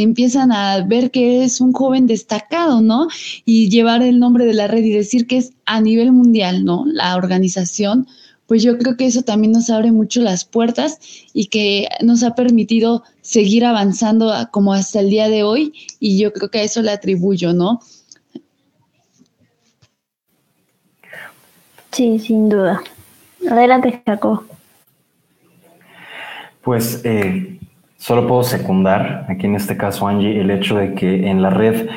empiezan 0.00 0.52
a 0.52 0.82
ver 0.84 1.10
que 1.10 1.44
es 1.44 1.60
un 1.60 1.72
joven 1.72 2.06
destacado, 2.06 2.80
¿no? 2.80 3.08
Y 3.44 3.68
llevar 3.68 4.02
el 4.02 4.18
nombre 4.18 4.46
de 4.46 4.54
la 4.54 4.66
red 4.66 4.84
y 4.84 4.92
decir 4.92 5.26
que 5.26 5.36
es 5.36 5.52
a 5.66 5.80
nivel 5.80 6.12
mundial, 6.12 6.64
¿no? 6.64 6.84
La 6.86 7.14
organización, 7.16 8.06
pues 8.46 8.62
yo 8.62 8.78
creo 8.78 8.96
que 8.96 9.06
eso 9.06 9.22
también 9.22 9.52
nos 9.52 9.70
abre 9.70 9.92
mucho 9.92 10.22
las 10.22 10.44
puertas 10.44 10.98
y 11.34 11.46
que 11.46 11.88
nos 12.00 12.22
ha 12.22 12.34
permitido 12.34 13.02
seguir 13.20 13.64
avanzando 13.64 14.32
como 14.50 14.72
hasta 14.72 15.00
el 15.00 15.10
día 15.10 15.28
de 15.28 15.42
hoy 15.42 15.72
y 16.00 16.18
yo 16.18 16.32
creo 16.32 16.50
que 16.50 16.60
a 16.60 16.62
eso 16.62 16.80
le 16.82 16.90
atribuyo, 16.90 17.52
¿no? 17.52 17.80
Sí, 21.92 22.18
sin 22.18 22.48
duda. 22.48 22.82
Adelante, 23.50 24.02
Jacob. 24.06 24.44
Pues 26.62 27.00
eh, 27.04 27.58
Solo 28.02 28.26
puedo 28.26 28.42
secundar, 28.42 29.26
aquí 29.28 29.46
en 29.46 29.54
este 29.54 29.76
caso 29.76 30.08
Angie, 30.08 30.40
el 30.40 30.50
hecho 30.50 30.76
de 30.76 30.92
que 30.92 31.30
en 31.30 31.40
la 31.40 31.50
red 31.50 31.88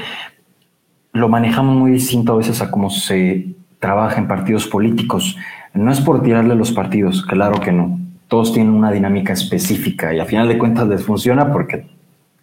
lo 1.13 1.29
manejamos 1.29 1.75
muy 1.75 1.89
distinto 1.89 2.33
a 2.33 2.37
veces 2.37 2.61
a 2.61 2.69
cómo 2.69 2.91
se 2.91 3.55
trabaja 3.79 4.19
en 4.19 4.27
partidos 4.27 4.67
políticos. 4.67 5.35
No 5.73 5.91
es 5.91 5.99
por 6.01 6.21
tirarle 6.21 6.53
los 6.53 6.71
partidos, 6.71 7.25
claro 7.25 7.59
que 7.59 7.71
no. 7.71 7.99
Todos 8.27 8.53
tienen 8.53 8.75
una 8.75 8.91
dinámica 8.91 9.33
específica 9.33 10.13
y 10.13 10.19
a 10.19 10.25
final 10.25 10.47
de 10.47 10.59
cuentas 10.59 10.87
les 10.87 11.03
funciona 11.03 11.51
porque 11.51 11.87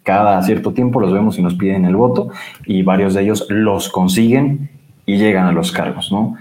cada 0.03 0.41
cierto 0.41 0.73
tiempo 0.73 0.99
los 0.99 1.13
vemos 1.13 1.39
y 1.39 1.41
nos 1.41 1.53
piden 1.53 1.85
el 1.85 1.95
voto 1.95 2.31
y 2.65 2.83
varios 2.83 3.13
de 3.13 3.21
ellos 3.21 3.47
los 3.47 3.87
consiguen 3.87 4.71
y 5.05 5.15
llegan 5.15 5.47
a 5.47 5.53
los 5.53 5.71
cargos, 5.71 6.11
¿no? 6.11 6.35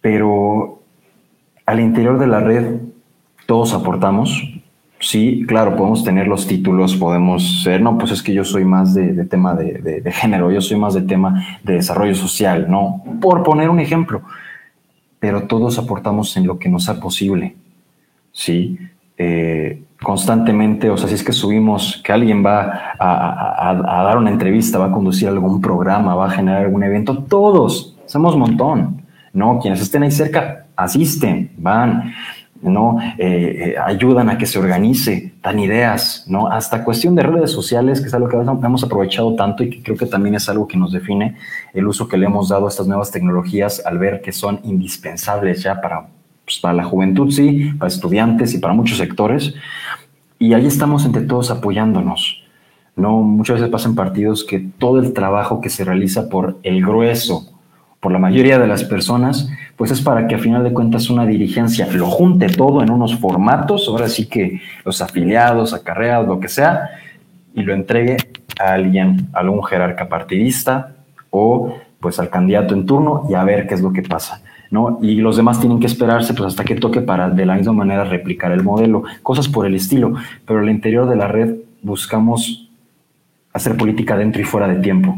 Pero 0.00 0.80
al 1.66 1.80
interior 1.80 2.18
de 2.18 2.28
la 2.28 2.40
red 2.40 2.76
todos 3.44 3.74
aportamos, 3.74 4.53
Sí, 5.04 5.44
claro, 5.46 5.76
podemos 5.76 6.02
tener 6.02 6.26
los 6.26 6.46
títulos, 6.46 6.96
podemos 6.96 7.62
ser, 7.62 7.82
no, 7.82 7.98
pues 7.98 8.10
es 8.10 8.22
que 8.22 8.32
yo 8.32 8.42
soy 8.42 8.64
más 8.64 8.94
de, 8.94 9.26
tema 9.26 9.54
de, 9.54 10.02
género, 10.10 10.50
yo 10.50 10.62
soy 10.62 10.78
más 10.78 10.94
de 10.94 11.02
tema 11.02 11.44
de 11.62 11.74
desarrollo 11.74 12.14
social, 12.14 12.70
¿no? 12.70 13.04
Por 13.20 13.42
poner 13.42 13.68
un 13.68 13.80
ejemplo, 13.80 14.22
pero 15.18 15.42
todos 15.42 15.78
aportamos 15.78 16.34
en 16.38 16.46
lo 16.46 16.58
que 16.58 16.70
nos 16.70 16.84
sea 16.84 17.00
posible, 17.00 17.54
¿sí? 18.32 18.78
Eh, 19.18 19.82
constantemente, 20.02 20.88
o 20.88 20.96
sea, 20.96 21.06
si 21.06 21.16
es 21.16 21.22
que 21.22 21.32
subimos 21.32 22.00
que 22.02 22.10
alguien 22.10 22.42
va 22.42 22.94
a, 22.98 24.04
dar 24.04 24.16
una 24.16 24.30
entrevista, 24.30 24.78
va 24.78 24.86
a 24.86 24.92
conducir 24.92 25.28
algún 25.28 25.60
programa, 25.60 26.14
va 26.14 26.28
a 26.28 26.30
generar 26.30 26.62
algún 26.62 26.82
evento, 26.82 27.18
todos, 27.24 27.94
somos 28.06 28.32
un 28.32 28.40
montón, 28.40 29.02
¿no? 29.34 29.58
Quienes 29.58 29.82
estén 29.82 30.02
ahí 30.02 30.10
cerca, 30.10 30.64
asisten, 30.74 31.50
van. 31.58 32.14
¿No? 32.64 32.98
Eh, 33.18 33.74
eh, 33.74 33.74
ayudan 33.78 34.30
a 34.30 34.38
que 34.38 34.46
se 34.46 34.58
organice, 34.58 35.34
dan 35.42 35.58
ideas, 35.58 36.24
¿no? 36.26 36.48
Hasta 36.48 36.84
cuestión 36.84 37.14
de 37.14 37.22
redes 37.22 37.50
sociales, 37.50 38.00
que 38.00 38.08
es 38.08 38.14
algo 38.14 38.28
que 38.28 38.36
hemos 38.36 38.82
aprovechado 38.82 39.34
tanto 39.36 39.62
y 39.62 39.70
que 39.70 39.82
creo 39.82 39.96
que 39.96 40.06
también 40.06 40.34
es 40.34 40.48
algo 40.48 40.66
que 40.66 40.76
nos 40.76 40.92
define 40.92 41.36
el 41.72 41.86
uso 41.86 42.08
que 42.08 42.16
le 42.16 42.26
hemos 42.26 42.48
dado 42.48 42.66
a 42.66 42.68
estas 42.68 42.86
nuevas 42.86 43.10
tecnologías 43.10 43.84
al 43.84 43.98
ver 43.98 44.22
que 44.22 44.32
son 44.32 44.60
indispensables 44.64 45.62
ya 45.62 45.80
para, 45.80 46.06
pues, 46.44 46.58
para 46.60 46.74
la 46.74 46.84
juventud, 46.84 47.30
sí, 47.30 47.72
para 47.78 47.88
estudiantes 47.88 48.54
y 48.54 48.58
para 48.58 48.74
muchos 48.74 48.98
sectores. 48.98 49.54
Y 50.38 50.54
ahí 50.54 50.66
estamos 50.66 51.04
entre 51.04 51.22
todos 51.22 51.50
apoyándonos. 51.50 52.42
¿no? 52.96 53.22
Muchas 53.22 53.56
veces 53.56 53.70
pasan 53.70 53.94
partidos 53.94 54.44
que 54.44 54.60
todo 54.78 54.98
el 54.98 55.12
trabajo 55.12 55.60
que 55.60 55.70
se 55.70 55.84
realiza 55.84 56.28
por 56.28 56.58
el 56.62 56.84
grueso, 56.84 57.53
por 58.04 58.12
la 58.12 58.18
mayoría 58.18 58.58
de 58.58 58.66
las 58.66 58.84
personas, 58.84 59.48
pues 59.76 59.90
es 59.90 60.02
para 60.02 60.26
que 60.28 60.34
a 60.34 60.38
final 60.38 60.62
de 60.62 60.74
cuentas 60.74 61.08
una 61.08 61.24
dirigencia 61.24 61.88
lo 61.90 62.04
junte 62.04 62.48
todo 62.48 62.82
en 62.82 62.90
unos 62.90 63.18
formatos, 63.18 63.88
ahora 63.88 64.10
sí 64.10 64.26
que 64.26 64.60
los 64.84 65.00
afiliados, 65.00 65.72
acarreados, 65.72 66.28
lo 66.28 66.38
que 66.38 66.48
sea, 66.48 66.90
y 67.54 67.62
lo 67.62 67.72
entregue 67.72 68.18
a 68.60 68.74
alguien, 68.74 69.28
a 69.32 69.38
algún 69.38 69.64
jerarca 69.64 70.06
partidista 70.06 70.96
o 71.30 71.78
pues 71.98 72.18
al 72.20 72.28
candidato 72.28 72.74
en 72.74 72.84
turno 72.84 73.26
y 73.30 73.32
a 73.32 73.42
ver 73.42 73.66
qué 73.66 73.72
es 73.72 73.80
lo 73.80 73.90
que 73.90 74.02
pasa. 74.02 74.42
¿no? 74.70 74.98
Y 75.00 75.14
los 75.22 75.38
demás 75.38 75.58
tienen 75.58 75.80
que 75.80 75.86
esperarse 75.86 76.34
pues 76.34 76.48
hasta 76.48 76.62
que 76.62 76.74
toque 76.74 77.00
para 77.00 77.30
de 77.30 77.46
la 77.46 77.54
misma 77.54 77.72
manera 77.72 78.04
replicar 78.04 78.52
el 78.52 78.62
modelo, 78.62 79.04
cosas 79.22 79.48
por 79.48 79.64
el 79.64 79.76
estilo, 79.76 80.12
pero 80.46 80.60
al 80.60 80.68
interior 80.68 81.08
de 81.08 81.16
la 81.16 81.26
red 81.26 81.54
buscamos 81.80 82.68
hacer 83.54 83.78
política 83.78 84.14
dentro 84.14 84.42
y 84.42 84.44
fuera 84.44 84.68
de 84.68 84.82
tiempo, 84.82 85.16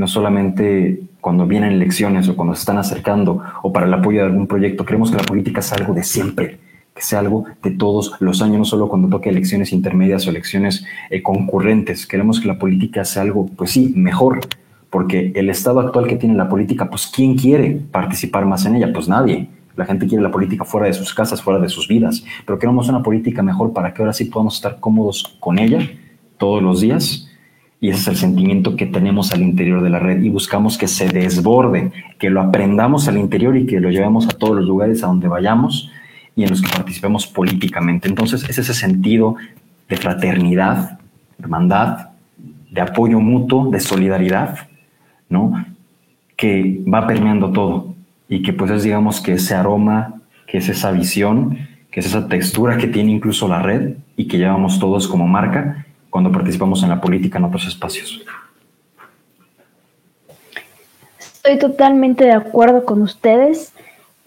no 0.00 0.08
solamente 0.08 0.98
cuando 1.20 1.46
vienen 1.46 1.72
elecciones 1.72 2.26
o 2.26 2.34
cuando 2.34 2.54
se 2.54 2.60
están 2.60 2.78
acercando 2.78 3.42
o 3.62 3.70
para 3.70 3.84
el 3.84 3.92
apoyo 3.92 4.20
de 4.20 4.28
algún 4.28 4.46
proyecto. 4.46 4.86
Creemos 4.86 5.10
que 5.10 5.18
la 5.18 5.24
política 5.24 5.60
es 5.60 5.70
algo 5.74 5.92
de 5.92 6.02
siempre, 6.02 6.58
que 6.94 7.02
sea 7.02 7.18
algo 7.18 7.44
de 7.62 7.72
todos 7.72 8.14
los 8.18 8.40
años, 8.40 8.58
no 8.58 8.64
solo 8.64 8.88
cuando 8.88 9.08
toque 9.08 9.28
elecciones 9.28 9.74
intermedias 9.74 10.26
o 10.26 10.30
elecciones 10.30 10.86
eh, 11.10 11.22
concurrentes. 11.22 12.06
Queremos 12.06 12.40
que 12.40 12.48
la 12.48 12.58
política 12.58 13.04
sea 13.04 13.20
algo, 13.20 13.44
pues 13.48 13.72
sí, 13.72 13.92
mejor, 13.94 14.40
porque 14.88 15.32
el 15.34 15.50
estado 15.50 15.80
actual 15.80 16.06
que 16.06 16.16
tiene 16.16 16.34
la 16.34 16.48
política, 16.48 16.88
pues 16.88 17.06
¿quién 17.14 17.36
quiere 17.36 17.78
participar 17.92 18.46
más 18.46 18.64
en 18.64 18.76
ella? 18.76 18.94
Pues 18.94 19.06
nadie. 19.06 19.48
La 19.76 19.84
gente 19.84 20.06
quiere 20.06 20.22
la 20.22 20.30
política 20.30 20.64
fuera 20.64 20.86
de 20.86 20.94
sus 20.94 21.12
casas, 21.12 21.42
fuera 21.42 21.60
de 21.60 21.68
sus 21.68 21.86
vidas, 21.86 22.24
pero 22.46 22.58
queremos 22.58 22.88
una 22.88 23.02
política 23.02 23.42
mejor 23.42 23.74
para 23.74 23.92
que 23.92 24.00
ahora 24.00 24.14
sí 24.14 24.24
podamos 24.24 24.54
estar 24.54 24.80
cómodos 24.80 25.36
con 25.40 25.58
ella 25.58 25.86
todos 26.38 26.62
los 26.62 26.80
días 26.80 27.29
y 27.80 27.88
ese 27.88 28.00
es 28.00 28.08
el 28.08 28.16
sentimiento 28.16 28.76
que 28.76 28.84
tenemos 28.84 29.32
al 29.32 29.40
interior 29.40 29.82
de 29.82 29.88
la 29.88 29.98
red 29.98 30.22
y 30.22 30.28
buscamos 30.28 30.76
que 30.76 30.86
se 30.86 31.08
desborde, 31.08 31.90
que 32.18 32.28
lo 32.28 32.42
aprendamos 32.42 33.08
al 33.08 33.16
interior 33.16 33.56
y 33.56 33.64
que 33.66 33.80
lo 33.80 33.90
llevemos 33.90 34.28
a 34.28 34.36
todos 34.36 34.56
los 34.56 34.66
lugares 34.66 35.02
a 35.02 35.06
donde 35.06 35.28
vayamos 35.28 35.90
y 36.36 36.42
en 36.42 36.50
los 36.50 36.60
que 36.60 36.68
participemos 36.68 37.26
políticamente. 37.26 38.06
Entonces 38.06 38.46
es 38.48 38.58
ese 38.58 38.74
sentido 38.74 39.36
de 39.88 39.96
fraternidad, 39.96 40.98
hermandad, 41.38 42.10
de 42.70 42.80
apoyo 42.82 43.18
mutuo, 43.18 43.70
de 43.70 43.80
solidaridad, 43.80 44.68
¿no? 45.30 45.64
Que 46.36 46.82
va 46.86 47.06
permeando 47.06 47.50
todo 47.50 47.94
y 48.28 48.42
que 48.42 48.52
pues 48.52 48.70
es 48.72 48.82
digamos 48.82 49.22
que 49.22 49.32
ese 49.32 49.54
aroma, 49.54 50.20
que 50.46 50.58
es 50.58 50.68
esa 50.68 50.92
visión, 50.92 51.56
que 51.90 52.00
es 52.00 52.06
esa 52.06 52.28
textura 52.28 52.76
que 52.76 52.88
tiene 52.88 53.10
incluso 53.10 53.48
la 53.48 53.62
red 53.62 53.94
y 54.18 54.28
que 54.28 54.36
llevamos 54.36 54.78
todos 54.78 55.08
como 55.08 55.26
marca 55.26 55.86
cuando 56.10 56.30
participamos 56.30 56.82
en 56.82 56.90
la 56.90 57.00
política 57.00 57.38
en 57.38 57.44
otros 57.44 57.66
espacios. 57.66 58.20
Estoy 61.18 61.58
totalmente 61.58 62.24
de 62.24 62.32
acuerdo 62.32 62.84
con 62.84 63.00
ustedes. 63.00 63.72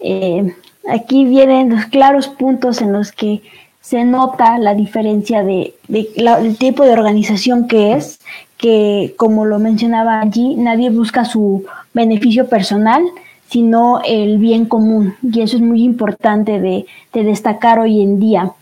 Eh, 0.00 0.52
aquí 0.88 1.24
vienen 1.26 1.70
los 1.70 1.86
claros 1.86 2.26
puntos 2.26 2.82
en 2.82 2.92
los 2.92 3.12
que 3.12 3.42
se 3.80 4.04
nota 4.04 4.58
la 4.58 4.74
diferencia 4.74 5.44
de, 5.44 5.74
el 5.88 6.56
tipo 6.58 6.84
de 6.84 6.92
organización 6.92 7.68
que 7.68 7.92
es, 7.92 8.18
que 8.56 9.14
como 9.18 9.44
lo 9.44 9.58
mencionaba 9.58 10.20
allí, 10.20 10.54
nadie 10.56 10.88
busca 10.88 11.26
su 11.26 11.66
beneficio 11.92 12.48
personal, 12.48 13.04
sino 13.48 14.00
el 14.04 14.38
bien 14.38 14.64
común. 14.64 15.14
Y 15.22 15.42
eso 15.42 15.56
es 15.56 15.62
muy 15.62 15.82
importante 15.82 16.58
de, 16.60 16.86
destacar 17.12 17.78
hoy 17.78 18.00
en 18.00 18.18
día. 18.18 18.52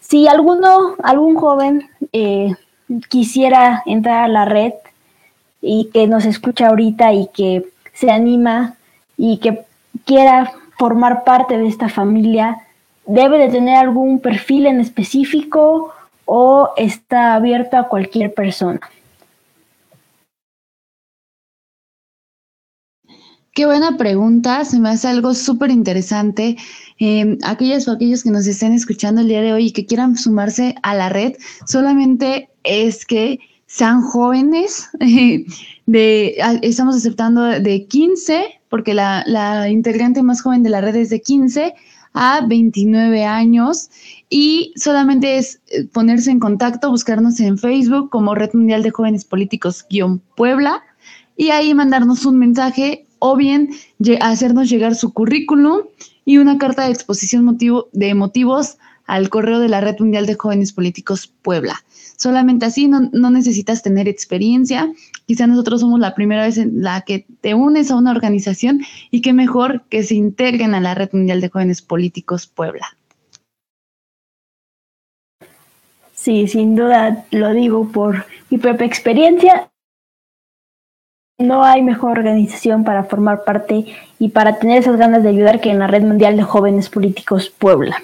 Si 0.00 0.26
alguno, 0.26 0.96
algún 1.02 1.36
joven 1.36 1.88
eh, 2.12 2.54
quisiera 3.08 3.82
entrar 3.86 4.24
a 4.24 4.28
la 4.28 4.44
red 4.44 4.72
y 5.60 5.90
que 5.92 6.06
nos 6.06 6.24
escucha 6.24 6.68
ahorita 6.68 7.12
y 7.12 7.28
que 7.28 7.64
se 7.92 8.10
anima 8.10 8.76
y 9.16 9.38
que 9.38 9.64
quiera 10.04 10.52
formar 10.78 11.24
parte 11.24 11.56
de 11.56 11.68
esta 11.68 11.88
familia, 11.88 12.58
debe 13.06 13.38
de 13.38 13.48
tener 13.48 13.76
algún 13.76 14.20
perfil 14.20 14.66
en 14.66 14.80
específico 14.80 15.92
o 16.24 16.70
está 16.76 17.34
abierto 17.34 17.76
a 17.76 17.88
cualquier 17.88 18.34
persona. 18.34 18.80
Qué 23.52 23.66
buena 23.66 23.96
pregunta, 23.96 24.64
se 24.64 24.80
me 24.80 24.88
hace 24.88 25.06
algo 25.06 25.32
súper 25.32 25.70
interesante. 25.70 26.56
Eh, 26.98 27.38
aquellas 27.44 27.86
o 27.86 27.92
aquellos 27.92 28.24
que 28.24 28.30
nos 28.30 28.48
estén 28.48 28.72
escuchando 28.72 29.20
el 29.20 29.28
día 29.28 29.42
de 29.42 29.52
hoy 29.52 29.66
y 29.66 29.72
que 29.72 29.86
quieran 29.86 30.16
sumarse 30.16 30.74
a 30.82 30.96
la 30.96 31.08
red, 31.08 31.34
solamente 31.64 32.48
es 32.64 33.06
que 33.06 33.38
sean 33.66 34.02
jóvenes. 34.02 34.88
de, 35.86 36.36
estamos 36.62 36.96
aceptando 36.96 37.42
de 37.42 37.86
15, 37.86 38.60
porque 38.68 38.94
la, 38.94 39.22
la 39.26 39.68
integrante 39.68 40.22
más 40.22 40.42
joven 40.42 40.62
de 40.62 40.70
la 40.70 40.80
red 40.80 40.96
es 40.96 41.10
de 41.10 41.20
15 41.20 41.74
a 42.14 42.46
29 42.46 43.24
años 43.24 43.90
y 44.30 44.72
solamente 44.76 45.36
es 45.36 45.60
eh, 45.68 45.84
ponerse 45.84 46.30
en 46.30 46.38
contacto, 46.38 46.90
buscarnos 46.90 47.40
en 47.40 47.58
Facebook 47.58 48.08
como 48.10 48.34
Red 48.34 48.50
Mundial 48.54 48.82
de 48.84 48.90
Jóvenes 48.90 49.24
Políticos-Puebla 49.24 50.82
y 51.36 51.50
ahí 51.50 51.74
mandarnos 51.74 52.24
un 52.24 52.38
mensaje 52.38 53.06
o 53.18 53.36
bien 53.36 53.70
hacernos 54.20 54.70
llegar 54.70 54.94
su 54.94 55.12
currículum 55.12 55.80
y 56.24 56.38
una 56.38 56.58
carta 56.58 56.84
de 56.84 56.92
exposición 56.92 57.44
motivo, 57.44 57.88
de 57.92 58.14
motivos 58.14 58.78
al 59.06 59.28
correo 59.28 59.60
de 59.60 59.68
la 59.68 59.80
Red 59.80 59.98
Mundial 59.98 60.26
de 60.26 60.34
Jóvenes 60.34 60.72
Políticos 60.72 61.26
Puebla. 61.42 61.84
Solamente 62.16 62.66
así 62.66 62.88
no, 62.88 63.10
no, 63.12 63.30
necesitas 63.30 63.82
tener 63.82 64.08
experiencia. 64.08 64.90
Quizá 65.26 65.46
nosotros 65.46 65.80
somos 65.80 66.00
la 66.00 66.14
primera 66.14 66.44
vez 66.44 66.58
en 66.58 66.82
la 66.82 67.02
que 67.02 67.26
te 67.40 67.54
unes 67.54 67.90
a 67.90 67.96
una 67.96 68.12
organización 68.12 68.80
y 69.10 69.20
qué 69.20 69.32
mejor 69.32 69.82
que 69.88 70.02
se 70.02 70.14
integren 70.14 70.74
a 70.74 70.80
la 70.80 70.94
Red 70.94 71.10
Mundial 71.12 71.40
de 71.40 71.50
Jóvenes 71.50 71.82
Políticos 71.82 72.46
Puebla. 72.46 72.86
Sí, 76.14 76.48
sin 76.48 76.74
duda 76.74 77.26
lo 77.32 77.52
digo 77.52 77.88
por 77.92 78.24
mi 78.48 78.56
propia 78.56 78.86
experiencia 78.86 79.68
no 81.38 81.64
hay 81.64 81.82
mejor 81.82 82.18
organización 82.18 82.84
para 82.84 83.04
formar 83.04 83.42
parte 83.42 83.86
y 84.20 84.28
para 84.28 84.58
tener 84.58 84.78
esas 84.78 84.96
ganas 84.96 85.24
de 85.24 85.30
ayudar 85.30 85.60
que 85.60 85.70
en 85.70 85.80
la 85.80 85.88
Red 85.88 86.02
Mundial 86.02 86.36
de 86.36 86.44
Jóvenes 86.44 86.88
Políticos 86.88 87.50
Puebla. 87.50 87.96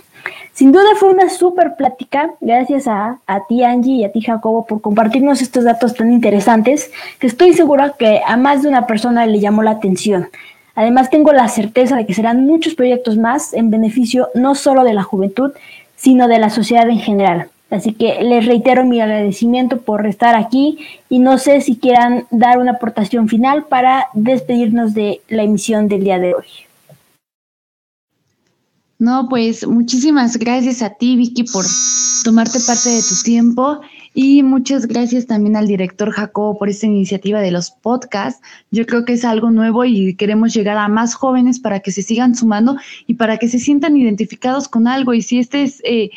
Sin 0.52 0.72
duda 0.72 0.96
fue 0.96 1.10
una 1.10 1.30
súper 1.30 1.76
plática. 1.76 2.32
Gracias 2.40 2.88
a, 2.88 3.20
a, 3.26 3.46
ti, 3.46 3.62
Angie, 3.62 3.94
y 3.98 4.04
a 4.04 4.10
ti, 4.10 4.20
Jacobo, 4.20 4.66
por 4.66 4.80
compartirnos 4.80 5.42
estos 5.42 5.62
datos 5.62 5.94
tan 5.94 6.12
interesantes 6.12 6.90
que 7.20 7.28
estoy 7.28 7.54
segura 7.54 7.94
que 7.96 8.20
a 8.26 8.36
más 8.36 8.62
de 8.62 8.68
una 8.68 8.86
persona 8.86 9.24
le 9.26 9.38
llamó 9.38 9.62
la 9.62 9.72
atención. 9.72 10.28
Además, 10.74 11.08
tengo 11.08 11.32
la 11.32 11.46
certeza 11.48 11.96
de 11.96 12.06
que 12.06 12.14
serán 12.14 12.46
muchos 12.46 12.74
proyectos 12.74 13.16
más 13.16 13.54
en 13.54 13.70
beneficio 13.70 14.28
no 14.34 14.56
solo 14.56 14.82
de 14.82 14.94
la 14.94 15.04
juventud, 15.04 15.52
sino 15.94 16.26
de 16.26 16.38
la 16.40 16.50
sociedad 16.50 16.88
en 16.90 16.98
general. 16.98 17.48
Así 17.70 17.92
que 17.92 18.22
les 18.22 18.46
reitero 18.46 18.84
mi 18.84 19.00
agradecimiento 19.00 19.80
por 19.80 20.06
estar 20.06 20.34
aquí 20.34 20.78
y 21.08 21.20
no 21.20 21.38
sé 21.38 21.60
si 21.60 21.76
quieran 21.76 22.26
dar 22.30 22.58
una 22.58 22.72
aportación 22.72 23.28
final 23.28 23.64
para 23.66 24.06
despedirnos 24.12 24.92
de 24.92 25.20
la 25.28 25.44
emisión 25.44 25.86
del 25.86 26.02
día 26.02 26.18
de 26.18 26.34
hoy. 26.34 26.46
No, 28.98 29.28
pues 29.30 29.66
muchísimas 29.66 30.36
gracias 30.36 30.82
a 30.82 30.90
ti, 30.90 31.16
Vicky, 31.16 31.44
por 31.44 31.64
tomarte 32.22 32.58
parte 32.66 32.90
de 32.90 33.00
tu 33.00 33.14
tiempo 33.24 33.80
y 34.12 34.42
muchas 34.42 34.86
gracias 34.86 35.26
también 35.26 35.56
al 35.56 35.68
director 35.68 36.10
Jacobo 36.10 36.58
por 36.58 36.68
esta 36.68 36.86
iniciativa 36.86 37.40
de 37.40 37.52
los 37.52 37.70
podcasts. 37.70 38.42
Yo 38.70 38.84
creo 38.84 39.04
que 39.04 39.14
es 39.14 39.24
algo 39.24 39.50
nuevo 39.50 39.84
y 39.84 40.14
queremos 40.16 40.52
llegar 40.52 40.76
a 40.76 40.88
más 40.88 41.14
jóvenes 41.14 41.60
para 41.60 41.80
que 41.80 41.92
se 41.92 42.02
sigan 42.02 42.34
sumando 42.34 42.76
y 43.06 43.14
para 43.14 43.38
que 43.38 43.48
se 43.48 43.58
sientan 43.58 43.96
identificados 43.96 44.68
con 44.68 44.88
algo. 44.88 45.14
Y 45.14 45.22
si 45.22 45.38
este 45.38 45.62
es... 45.62 45.80
Eh, 45.84 46.10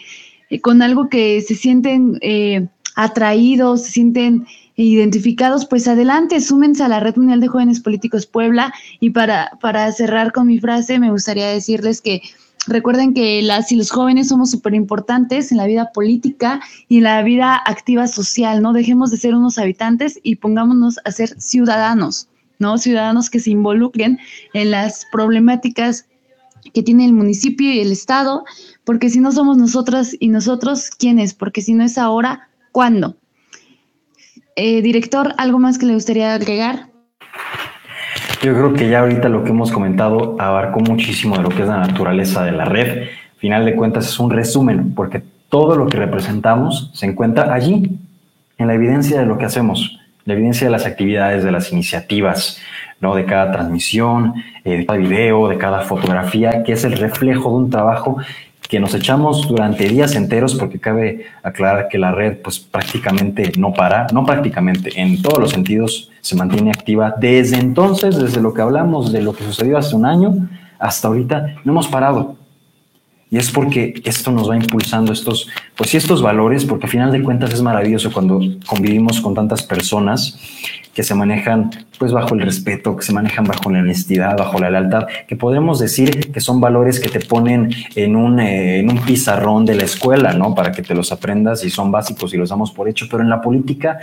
con 0.62 0.82
algo 0.82 1.10
que 1.10 1.42
se 1.42 1.56
sienten 1.56 2.18
eh, 2.22 2.68
atraídos, 2.96 3.84
se 3.84 3.92
sienten 3.92 4.46
identificados, 4.76 5.66
pues 5.66 5.88
adelante, 5.88 6.42
súmense 6.42 6.84
a 6.84 6.88
la 6.88 7.00
Red 7.00 7.18
Mundial 7.18 7.42
de 7.42 7.48
Jóvenes 7.48 7.80
Políticos 7.80 8.26
Puebla. 8.26 8.74
Y 9.00 9.12
para, 9.12 9.52
para 9.62 9.92
cerrar 9.92 10.32
con 10.32 10.48
mi 10.48 10.60
frase, 10.60 11.00
me 11.00 11.12
gustaría 11.12 11.48
decirles 11.48 12.02
que 12.02 12.22
recuerden 12.68 13.14
que 13.14 13.42
las 13.42 13.72
y 13.72 13.76
los 13.76 13.92
jóvenes 13.92 14.30
somos 14.30 14.52
súper 14.52 14.74
importantes 14.74 15.52
en 15.52 15.58
la 15.58 15.66
vida 15.66 15.92
política 15.94 16.62
y 16.88 16.98
en 16.98 17.04
la 17.04 17.22
vida 17.22 17.62
activa 17.66 18.08
social, 18.08 18.62
¿no? 18.62 18.74
Dejemos 18.74 19.12
de 19.12 19.18
ser 19.18 19.36
unos 19.36 19.58
habitantes 19.58 20.20
y 20.24 20.36
pongámonos 20.36 21.00
a 21.06 21.12
ser 21.12 21.40
ciudadanos, 21.40 22.28
¿no? 22.60 22.78
Ciudadanos 22.78 23.30
que 23.30 23.40
se 23.40 23.52
involucren 23.52 24.20
en 24.54 24.72
las 24.72 25.06
problemáticas 25.12 26.06
que 26.74 26.84
tiene 26.84 27.06
el 27.06 27.14
municipio 27.14 27.72
y 27.72 27.80
el 27.80 27.92
Estado, 27.92 28.46
porque 28.86 29.10
si 29.10 29.20
no 29.20 29.32
somos 29.32 29.58
nosotras 29.58 30.16
y 30.20 30.30
nosotros, 30.30 30.90
¿quién 30.90 31.20
es? 31.20 31.34
Porque 31.34 31.62
si 31.62 31.74
no 31.74 31.84
es 31.84 31.98
ahora, 31.98 32.50
¿cuándo? 32.72 33.16
Eh, 34.56 34.82
director, 34.82 35.34
¿algo 35.38 35.60
más 35.60 35.78
que 35.78 35.86
le 35.86 35.94
gustaría 35.94 36.34
agregar? 36.34 36.88
Yo 38.42 38.54
creo 38.54 38.74
que 38.74 38.90
ya 38.90 39.00
ahorita 39.00 39.30
lo 39.30 39.44
que 39.44 39.52
hemos 39.52 39.72
comentado 39.72 40.36
abarcó 40.40 40.82
muchísimo 40.82 41.38
de 41.38 41.44
lo 41.44 41.50
que 41.50 41.62
es 41.62 41.68
la 41.68 41.78
naturaleza 41.78 42.44
de 42.44 42.52
la 42.52 42.66
red. 42.66 43.08
Final 43.38 43.66
de 43.66 43.76
cuentas 43.76 44.06
es 44.06 44.20
un 44.20 44.30
resumen, 44.30 44.94
porque 44.94 45.24
todo 45.50 45.76
lo 45.76 45.88
que 45.88 45.98
representamos 45.98 46.92
se 46.94 47.06
encuentra 47.06 47.54
allí, 47.54 48.00
en 48.58 48.68
la 48.68 48.74
evidencia 48.74 49.20
de 49.20 49.26
lo 49.26 49.38
que 49.38 49.46
hacemos, 49.46 50.00
la 50.26 50.34
evidencia 50.34 50.68
de 50.68 50.72
las 50.72 50.86
actividades, 50.86 51.44
de 51.44 51.52
las 51.52 51.72
iniciativas, 51.72 52.60
¿no? 53.00 53.16
de 53.16 53.26
cada 53.26 53.52
transmisión, 53.52 54.34
eh, 54.64 54.78
de 54.78 54.86
cada 54.86 55.00
video, 55.00 55.48
de 55.48 55.58
cada 55.58 55.82
fotografía, 55.82 56.64
que 56.64 56.74
es 56.74 56.84
el 56.84 56.94
reflejo 56.94 57.50
de 57.50 57.56
un 57.56 57.70
trabajo 57.70 58.18
que 58.74 58.80
nos 58.80 58.96
echamos 58.96 59.48
durante 59.48 59.88
días 59.88 60.16
enteros, 60.16 60.56
porque 60.56 60.80
cabe 60.80 61.28
aclarar 61.44 61.90
que 61.90 62.00
la 62.00 62.12
red 62.12 62.38
pues 62.38 62.58
prácticamente 62.58 63.52
no 63.56 63.72
para, 63.72 64.08
no 64.12 64.26
prácticamente, 64.26 65.00
en 65.00 65.22
todos 65.22 65.38
los 65.38 65.52
sentidos 65.52 66.10
se 66.22 66.36
mantiene 66.36 66.72
activa 66.72 67.14
desde 67.16 67.60
entonces, 67.60 68.18
desde 68.18 68.42
lo 68.42 68.52
que 68.52 68.64
hablamos 68.64 69.12
de 69.12 69.22
lo 69.22 69.34
que 69.34 69.44
sucedió 69.44 69.78
hace 69.78 69.96
un 69.96 70.08
año 70.08 70.50
hasta 70.80 71.08
ahorita, 71.08 71.58
no 71.64 71.72
hemos 71.72 71.88
parado. 71.88 72.36
Y 73.34 73.38
es 73.40 73.50
porque 73.50 73.96
esto 74.06 74.30
nos 74.30 74.48
va 74.48 74.56
impulsando 74.56 75.12
estos, 75.12 75.50
pues 75.76 75.90
sí, 75.90 75.98
estos 75.98 76.22
valores, 76.22 76.66
porque 76.66 76.86
al 76.86 76.92
final 76.92 77.12
de 77.12 77.24
cuentas 77.24 77.52
es 77.52 77.64
maravilloso 77.64 78.12
cuando 78.12 78.40
convivimos 78.68 79.22
con 79.22 79.34
tantas 79.34 79.64
personas 79.64 80.38
que 80.94 81.02
se 81.02 81.16
manejan 81.16 81.72
pues 81.98 82.12
bajo 82.12 82.36
el 82.36 82.42
respeto, 82.42 82.96
que 82.96 83.02
se 83.02 83.12
manejan 83.12 83.46
bajo 83.46 83.72
la 83.72 83.80
honestidad, 83.80 84.38
bajo 84.38 84.60
la 84.60 84.70
lealtad, 84.70 85.08
que 85.28 85.36
podemos 85.36 85.80
decir 85.80 86.32
que 86.32 86.40
son 86.42 86.62
valores 86.62 87.00
que 87.00 87.10
te 87.10 87.22
ponen 87.22 87.72
en 87.96 88.16
un, 88.16 88.40
eh, 88.40 88.82
en 88.82 88.92
un 88.92 89.00
pizarrón 89.00 89.66
de 89.66 89.74
la 89.74 89.86
escuela, 89.86 90.34
¿no? 90.34 90.54
Para 90.54 90.72
que 90.72 90.84
te 90.84 90.94
los 90.94 91.12
aprendas 91.12 91.66
y 91.66 91.72
son 91.72 91.90
básicos 91.90 92.36
y 92.36 92.38
los 92.38 92.50
damos 92.50 92.72
por 92.72 92.88
hecho, 92.88 93.08
pero 93.10 93.24
en 93.24 93.32
la 93.32 93.42
política 93.42 93.98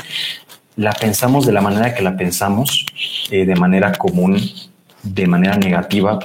la 0.74 0.90
pensamos 0.90 1.46
de 1.46 1.52
la 1.52 1.60
manera 1.60 1.94
que 1.94 2.02
la 2.02 2.16
pensamos, 2.16 2.84
eh, 3.30 3.46
de 3.46 3.54
manera 3.54 3.92
común, 3.92 4.40
de 5.04 5.26
manera 5.28 5.56
negativa, 5.56 6.18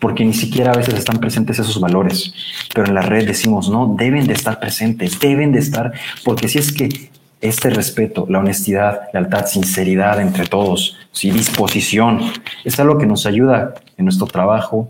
porque 0.00 0.24
ni 0.24 0.34
siquiera 0.34 0.72
a 0.72 0.76
veces 0.76 0.94
están 0.94 1.18
presentes 1.18 1.58
esos 1.58 1.80
valores, 1.80 2.32
pero 2.74 2.86
en 2.86 2.94
la 2.94 3.02
red 3.02 3.26
decimos, 3.26 3.68
no, 3.68 3.94
deben 3.98 4.26
de 4.26 4.34
estar 4.34 4.60
presentes, 4.60 5.18
deben 5.18 5.52
de 5.52 5.58
estar, 5.58 5.92
porque 6.24 6.48
si 6.48 6.58
es 6.58 6.72
que 6.72 7.10
este 7.40 7.70
respeto, 7.70 8.26
la 8.28 8.40
honestidad, 8.40 9.02
lealtad, 9.12 9.46
sinceridad 9.46 10.20
entre 10.20 10.46
todos, 10.46 10.96
y 11.22 11.30
disposición, 11.30 12.20
es 12.64 12.78
algo 12.78 12.98
que 12.98 13.06
nos 13.06 13.26
ayuda 13.26 13.74
en 13.96 14.04
nuestro 14.04 14.26
trabajo 14.26 14.86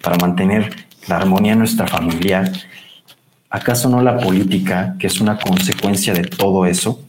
para 0.00 0.16
mantener 0.16 0.70
la 1.08 1.16
armonía 1.16 1.52
en 1.52 1.58
nuestra 1.58 1.86
familia. 1.86 2.52
¿Acaso 3.50 3.88
no 3.88 4.00
la 4.00 4.18
política, 4.18 4.96
que 4.98 5.08
es 5.08 5.20
una 5.20 5.38
consecuencia 5.38 6.14
de 6.14 6.22
todo 6.22 6.66
eso, 6.66 7.00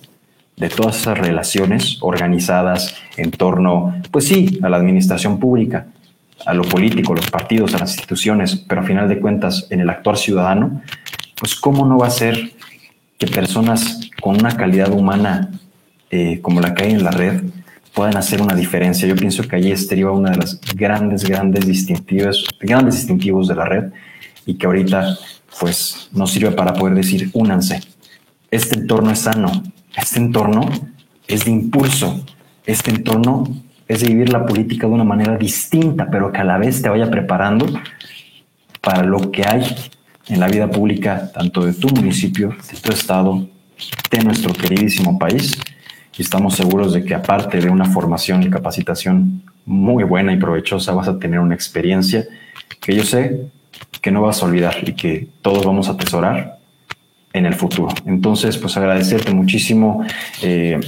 de 0.57 0.69
todas 0.69 0.97
esas 0.97 1.17
relaciones 1.17 1.97
organizadas 2.01 2.95
en 3.17 3.31
torno, 3.31 3.95
pues 4.11 4.27
sí, 4.27 4.59
a 4.61 4.69
la 4.69 4.77
administración 4.77 5.39
pública, 5.39 5.87
a 6.45 6.53
lo 6.53 6.63
político, 6.63 7.13
a 7.13 7.17
los 7.17 7.29
partidos, 7.29 7.73
a 7.73 7.79
las 7.79 7.91
instituciones, 7.91 8.56
pero 8.56 8.82
a 8.82 8.84
final 8.84 9.08
de 9.08 9.19
cuentas 9.19 9.67
en 9.69 9.79
el 9.79 9.89
actuar 9.89 10.17
ciudadano, 10.17 10.82
pues 11.39 11.56
cómo 11.56 11.86
no 11.86 11.97
va 11.97 12.08
a 12.08 12.12
ser 12.12 12.51
que 13.17 13.27
personas 13.27 14.10
con 14.21 14.36
una 14.36 14.56
calidad 14.56 14.91
humana 14.91 15.51
eh, 16.10 16.39
como 16.41 16.62
la 16.62 16.73
que 16.73 16.84
hay 16.84 16.91
en 16.91 17.03
la 17.03 17.12
red 17.12 17.41
puedan 17.93 18.17
hacer 18.17 18.41
una 18.41 18.56
diferencia. 18.56 19.08
Yo 19.08 19.15
pienso 19.15 19.43
que 19.47 19.56
allí 19.56 19.71
estaría 19.71 20.10
una 20.10 20.32
de 20.32 20.38
las 20.38 20.60
grandes, 20.75 21.23
grandes 21.23 21.65
distintivos, 21.65 22.47
grandes 22.60 22.95
distintivos 22.95 23.47
de 23.47 23.56
la 23.56 23.65
red 23.65 23.86
y 24.45 24.56
que 24.56 24.65
ahorita 24.65 25.17
pues 25.60 26.10
nos 26.12 26.32
sirve 26.32 26.51
para 26.51 26.73
poder 26.73 26.95
decir, 26.95 27.29
únanse. 27.34 27.82
Este 28.51 28.75
entorno 28.75 29.12
es 29.12 29.19
sano, 29.19 29.63
este 29.95 30.19
entorno 30.19 30.69
es 31.27 31.45
de 31.45 31.51
impulso, 31.51 32.25
este 32.65 32.91
entorno 32.91 33.45
es 33.93 34.03
vivir 34.03 34.32
la 34.32 34.45
política 34.45 34.88
de 34.88 34.93
una 34.93 35.03
manera 35.03 35.38
distinta, 35.38 36.08
pero 36.10 36.32
que 36.32 36.39
a 36.39 36.43
la 36.43 36.58
vez 36.58 36.82
te 36.82 36.89
vaya 36.89 37.10
preparando 37.10 37.67
para 38.82 39.03
lo 39.03 39.32
que 39.32 39.43
hay 39.47 39.63
en 40.27 40.39
la 40.39 40.47
vida 40.47 40.69
pública, 40.69 41.32
tanto 41.34 41.65
de 41.65 41.73
tu 41.73 41.89
municipio, 41.89 42.50
de 42.50 42.79
tu 42.79 42.91
estado, 42.91 43.48
de 44.10 44.23
nuestro 44.23 44.54
queridísimo 44.54 45.19
país. 45.19 45.60
Y 46.17 46.21
estamos 46.21 46.56
seguros 46.56 46.94
de 46.94 47.04
que 47.04 47.13
aparte 47.13 47.60
de 47.60 47.69
una 47.69 47.85
formación 47.85 48.44
y 48.44 48.50
capacitación 48.50 49.44
muy 49.65 50.04
buena 50.04 50.33
y 50.33 50.37
provechosa, 50.37 50.94
vas 50.94 51.08
a 51.08 51.19
tener 51.19 51.39
una 51.39 51.56
experiencia 51.56 52.25
que 52.79 52.96
yo 52.96 53.04
sé 53.04 53.48
que 54.02 54.12
no 54.12 54.21
vas 54.21 54.41
a 54.41 54.46
olvidar 54.46 54.77
y 54.87 54.94
que 54.94 55.27
todos 55.41 55.65
vamos 55.65 55.87
a 55.87 55.94
atesorar 55.94 56.60
en 57.31 57.46
el 57.46 57.54
futuro. 57.54 57.89
Entonces, 58.06 58.58
pues 58.58 58.75
agradecerte 58.77 59.31
muchísimo. 59.33 60.06
Eh, 60.41 60.79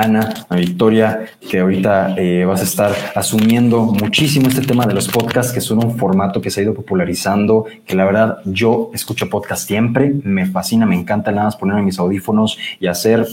Ana, 0.00 0.46
a 0.48 0.56
Victoria, 0.56 1.26
que 1.40 1.60
ahorita 1.60 2.14
eh, 2.16 2.44
vas 2.44 2.60
a 2.60 2.64
estar 2.64 2.94
asumiendo 3.14 3.82
muchísimo 3.82 4.48
este 4.48 4.62
tema 4.62 4.86
de 4.86 4.94
los 4.94 5.08
podcasts, 5.08 5.52
que 5.52 5.60
son 5.60 5.84
un 5.84 5.96
formato 5.98 6.40
que 6.40 6.50
se 6.50 6.60
ha 6.60 6.64
ido 6.64 6.74
popularizando, 6.74 7.66
que 7.86 7.94
la 7.94 8.04
verdad 8.04 8.38
yo 8.44 8.90
escucho 8.94 9.28
podcast 9.28 9.66
siempre, 9.66 10.12
me 10.22 10.46
fascina, 10.46 10.86
me 10.86 10.96
encanta 10.96 11.32
nada 11.32 11.44
más 11.44 11.56
ponerme 11.56 11.82
mis 11.82 11.98
audífonos 11.98 12.58
y 12.80 12.86
hacer 12.86 13.26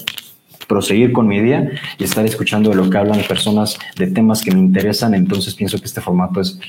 proseguir 0.67 1.11
con 1.11 1.27
mi 1.27 1.39
día 1.39 1.71
y 1.97 2.03
estar 2.03 2.25
escuchando 2.25 2.69
de 2.71 2.75
lo 2.75 2.89
que 2.89 2.97
hablan 2.97 3.21
personas 3.21 3.77
de 3.95 4.07
temas 4.07 4.41
que 4.41 4.51
me 4.51 4.59
interesan. 4.59 5.13
Entonces 5.13 5.53
pienso 5.53 5.77
que 5.77 5.85
este 5.85 6.01
formato 6.01 6.41
es 6.41 6.59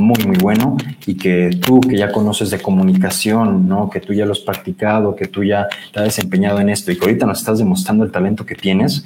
muy, 0.00 0.18
muy 0.26 0.36
bueno 0.38 0.76
y 1.06 1.14
que 1.14 1.50
tú 1.60 1.80
que 1.80 1.96
ya 1.96 2.10
conoces 2.10 2.50
de 2.50 2.58
comunicación, 2.58 3.68
¿no? 3.68 3.90
que 3.90 4.00
tú 4.00 4.12
ya 4.12 4.26
lo 4.26 4.32
has 4.32 4.40
practicado, 4.40 5.14
que 5.14 5.28
tú 5.28 5.44
ya 5.44 5.68
te 5.92 6.00
has 6.00 6.06
desempeñado 6.06 6.60
en 6.60 6.68
esto 6.68 6.90
y 6.90 6.96
que 6.96 7.04
ahorita 7.04 7.26
nos 7.26 7.38
estás 7.38 7.58
demostrando 7.58 8.04
el 8.04 8.10
talento 8.10 8.44
que 8.44 8.54
tienes, 8.54 9.04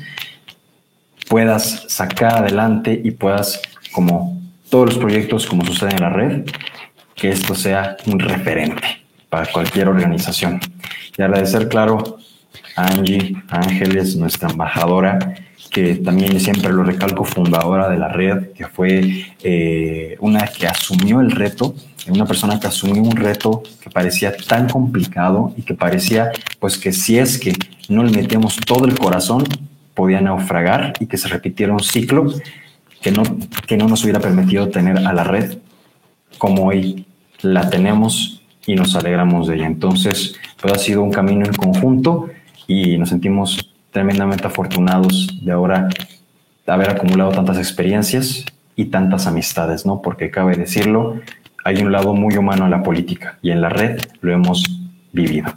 puedas 1.28 1.84
sacar 1.88 2.38
adelante 2.38 3.00
y 3.02 3.10
puedas, 3.10 3.60
como 3.92 4.40
todos 4.70 4.86
los 4.86 4.98
proyectos 4.98 5.46
como 5.46 5.64
sucede 5.64 5.90
en 5.90 6.00
la 6.00 6.10
red, 6.10 6.44
que 7.14 7.30
esto 7.30 7.54
sea 7.54 7.96
un 8.06 8.18
referente 8.18 8.82
para 9.28 9.50
cualquier 9.50 9.88
organización. 9.88 10.60
Y 11.16 11.22
agradecer, 11.22 11.68
claro, 11.68 12.18
a 12.76 12.86
Angie 12.86 13.36
Ángeles, 13.48 14.16
nuestra 14.16 14.50
embajadora, 14.50 15.18
que 15.70 15.96
también 15.96 16.38
siempre 16.40 16.72
lo 16.72 16.82
recalco, 16.82 17.24
fundadora 17.24 17.88
de 17.88 17.98
la 17.98 18.08
red, 18.08 18.52
que 18.52 18.66
fue 18.66 19.26
eh, 19.42 20.16
una 20.20 20.46
que 20.46 20.66
asumió 20.66 21.20
el 21.20 21.30
reto, 21.30 21.74
una 22.08 22.24
persona 22.24 22.58
que 22.58 22.68
asumió 22.68 23.02
un 23.02 23.16
reto 23.16 23.62
que 23.82 23.90
parecía 23.90 24.34
tan 24.34 24.68
complicado 24.68 25.52
y 25.56 25.62
que 25.62 25.74
parecía 25.74 26.30
pues 26.58 26.78
que 26.78 26.92
si 26.92 27.18
es 27.18 27.38
que 27.38 27.52
no 27.90 28.02
le 28.02 28.12
metíamos 28.12 28.56
todo 28.56 28.86
el 28.86 28.98
corazón, 28.98 29.44
podía 29.98 30.20
naufragar 30.20 30.92
y 31.00 31.06
que 31.06 31.16
se 31.16 31.26
repitiera 31.26 31.72
un 31.72 31.80
ciclo 31.80 32.32
que 33.02 33.10
no, 33.10 33.24
que 33.66 33.76
no 33.76 33.88
nos 33.88 34.04
hubiera 34.04 34.20
permitido 34.20 34.68
tener 34.68 34.96
a 34.96 35.12
la 35.12 35.24
red 35.24 35.58
como 36.38 36.66
hoy 36.66 37.04
la 37.42 37.68
tenemos 37.68 38.40
y 38.64 38.76
nos 38.76 38.94
alegramos 38.94 39.48
de 39.48 39.56
ella. 39.56 39.66
Entonces, 39.66 40.36
pues 40.60 40.72
ha 40.72 40.78
sido 40.78 41.02
un 41.02 41.10
camino 41.10 41.44
en 41.44 41.52
conjunto 41.52 42.30
y 42.68 42.96
nos 42.96 43.08
sentimos 43.08 43.74
tremendamente 43.90 44.46
afortunados 44.46 45.44
de 45.44 45.50
ahora 45.50 45.88
haber 46.68 46.90
acumulado 46.90 47.32
tantas 47.32 47.58
experiencias 47.58 48.44
y 48.76 48.84
tantas 48.84 49.26
amistades, 49.26 49.84
¿no? 49.84 50.00
Porque 50.00 50.30
cabe 50.30 50.54
decirlo, 50.54 51.20
hay 51.64 51.82
un 51.82 51.90
lado 51.90 52.14
muy 52.14 52.36
humano 52.36 52.66
en 52.66 52.70
la 52.70 52.84
política 52.84 53.36
y 53.42 53.50
en 53.50 53.60
la 53.62 53.68
red 53.68 53.98
lo 54.20 54.32
hemos 54.32 54.62
vivido. 55.12 55.52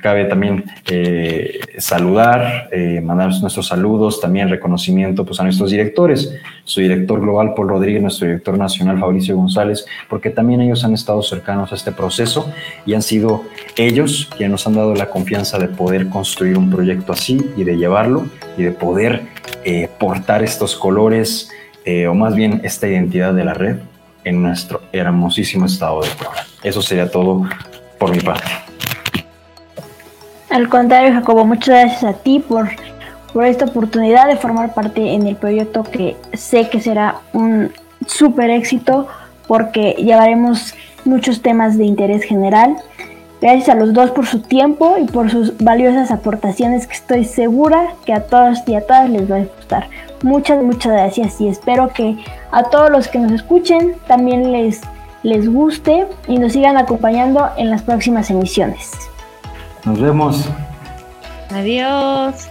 Cabe 0.00 0.24
también 0.24 0.64
eh, 0.90 1.59
saludar, 1.80 2.68
eh, 2.72 3.00
mandar 3.00 3.30
nuestros 3.40 3.66
saludos, 3.66 4.20
también 4.20 4.48
reconocimiento 4.48 5.24
pues, 5.24 5.40
a 5.40 5.44
nuestros 5.44 5.70
directores, 5.70 6.34
su 6.64 6.80
director 6.80 7.20
global 7.20 7.54
Paul 7.54 7.68
Rodríguez, 7.68 8.02
nuestro 8.02 8.26
director 8.26 8.56
nacional 8.58 8.98
Fabricio 8.98 9.36
González, 9.36 9.86
porque 10.08 10.30
también 10.30 10.60
ellos 10.60 10.84
han 10.84 10.94
estado 10.94 11.22
cercanos 11.22 11.72
a 11.72 11.74
este 11.74 11.92
proceso 11.92 12.52
y 12.86 12.94
han 12.94 13.02
sido 13.02 13.44
ellos 13.76 14.28
quienes 14.36 14.52
nos 14.52 14.66
han 14.66 14.74
dado 14.74 14.94
la 14.94 15.06
confianza 15.10 15.58
de 15.58 15.68
poder 15.68 16.08
construir 16.08 16.58
un 16.58 16.70
proyecto 16.70 17.12
así 17.12 17.40
y 17.56 17.64
de 17.64 17.76
llevarlo 17.76 18.26
y 18.56 18.62
de 18.62 18.72
poder 18.72 19.22
eh, 19.64 19.88
portar 19.98 20.42
estos 20.42 20.76
colores 20.76 21.50
o 22.08 22.14
más 22.14 22.36
bien 22.36 22.60
esta 22.62 22.86
identidad 22.86 23.34
de 23.34 23.42
la 23.42 23.52
red 23.52 23.78
en 24.22 24.42
nuestro 24.42 24.82
hermosísimo 24.92 25.66
estado 25.66 26.02
de 26.02 26.08
Puebla. 26.10 26.46
Eso 26.62 26.82
sería 26.82 27.10
todo 27.10 27.42
por 27.98 28.10
mi 28.14 28.20
parte. 28.20 28.69
Al 30.50 30.68
contrario, 30.68 31.12
Jacobo, 31.12 31.44
muchas 31.44 31.68
gracias 31.68 32.04
a 32.04 32.12
ti 32.12 32.40
por, 32.40 32.70
por 33.32 33.44
esta 33.44 33.66
oportunidad 33.66 34.26
de 34.26 34.36
formar 34.36 34.74
parte 34.74 35.12
en 35.12 35.28
el 35.28 35.36
proyecto 35.36 35.84
que 35.84 36.16
sé 36.32 36.68
que 36.68 36.80
será 36.80 37.20
un 37.32 37.72
súper 38.06 38.50
éxito 38.50 39.06
porque 39.46 39.94
llevaremos 39.98 40.74
muchos 41.04 41.40
temas 41.40 41.78
de 41.78 41.84
interés 41.84 42.24
general. 42.24 42.76
Gracias 43.40 43.68
a 43.68 43.74
los 43.76 43.92
dos 43.94 44.10
por 44.10 44.26
su 44.26 44.40
tiempo 44.40 44.96
y 45.00 45.06
por 45.06 45.30
sus 45.30 45.56
valiosas 45.58 46.10
aportaciones 46.10 46.88
que 46.88 46.94
estoy 46.94 47.24
segura 47.24 47.94
que 48.04 48.12
a 48.12 48.24
todos 48.24 48.58
y 48.66 48.74
a 48.74 48.84
todas 48.84 49.08
les 49.08 49.30
va 49.30 49.36
a 49.36 49.44
gustar. 49.44 49.88
Muchas, 50.22 50.62
muchas 50.62 50.92
gracias 50.92 51.40
y 51.40 51.46
espero 51.46 51.88
que 51.88 52.18
a 52.50 52.64
todos 52.64 52.90
los 52.90 53.06
que 53.06 53.20
nos 53.20 53.30
escuchen 53.30 53.94
también 54.08 54.50
les, 54.50 54.80
les 55.22 55.48
guste 55.48 56.06
y 56.26 56.38
nos 56.38 56.52
sigan 56.52 56.76
acompañando 56.76 57.48
en 57.56 57.70
las 57.70 57.82
próximas 57.82 58.30
emisiones. 58.30 59.09
Nos 59.84 59.98
vemos. 59.98 60.44
Adiós. 61.50 62.49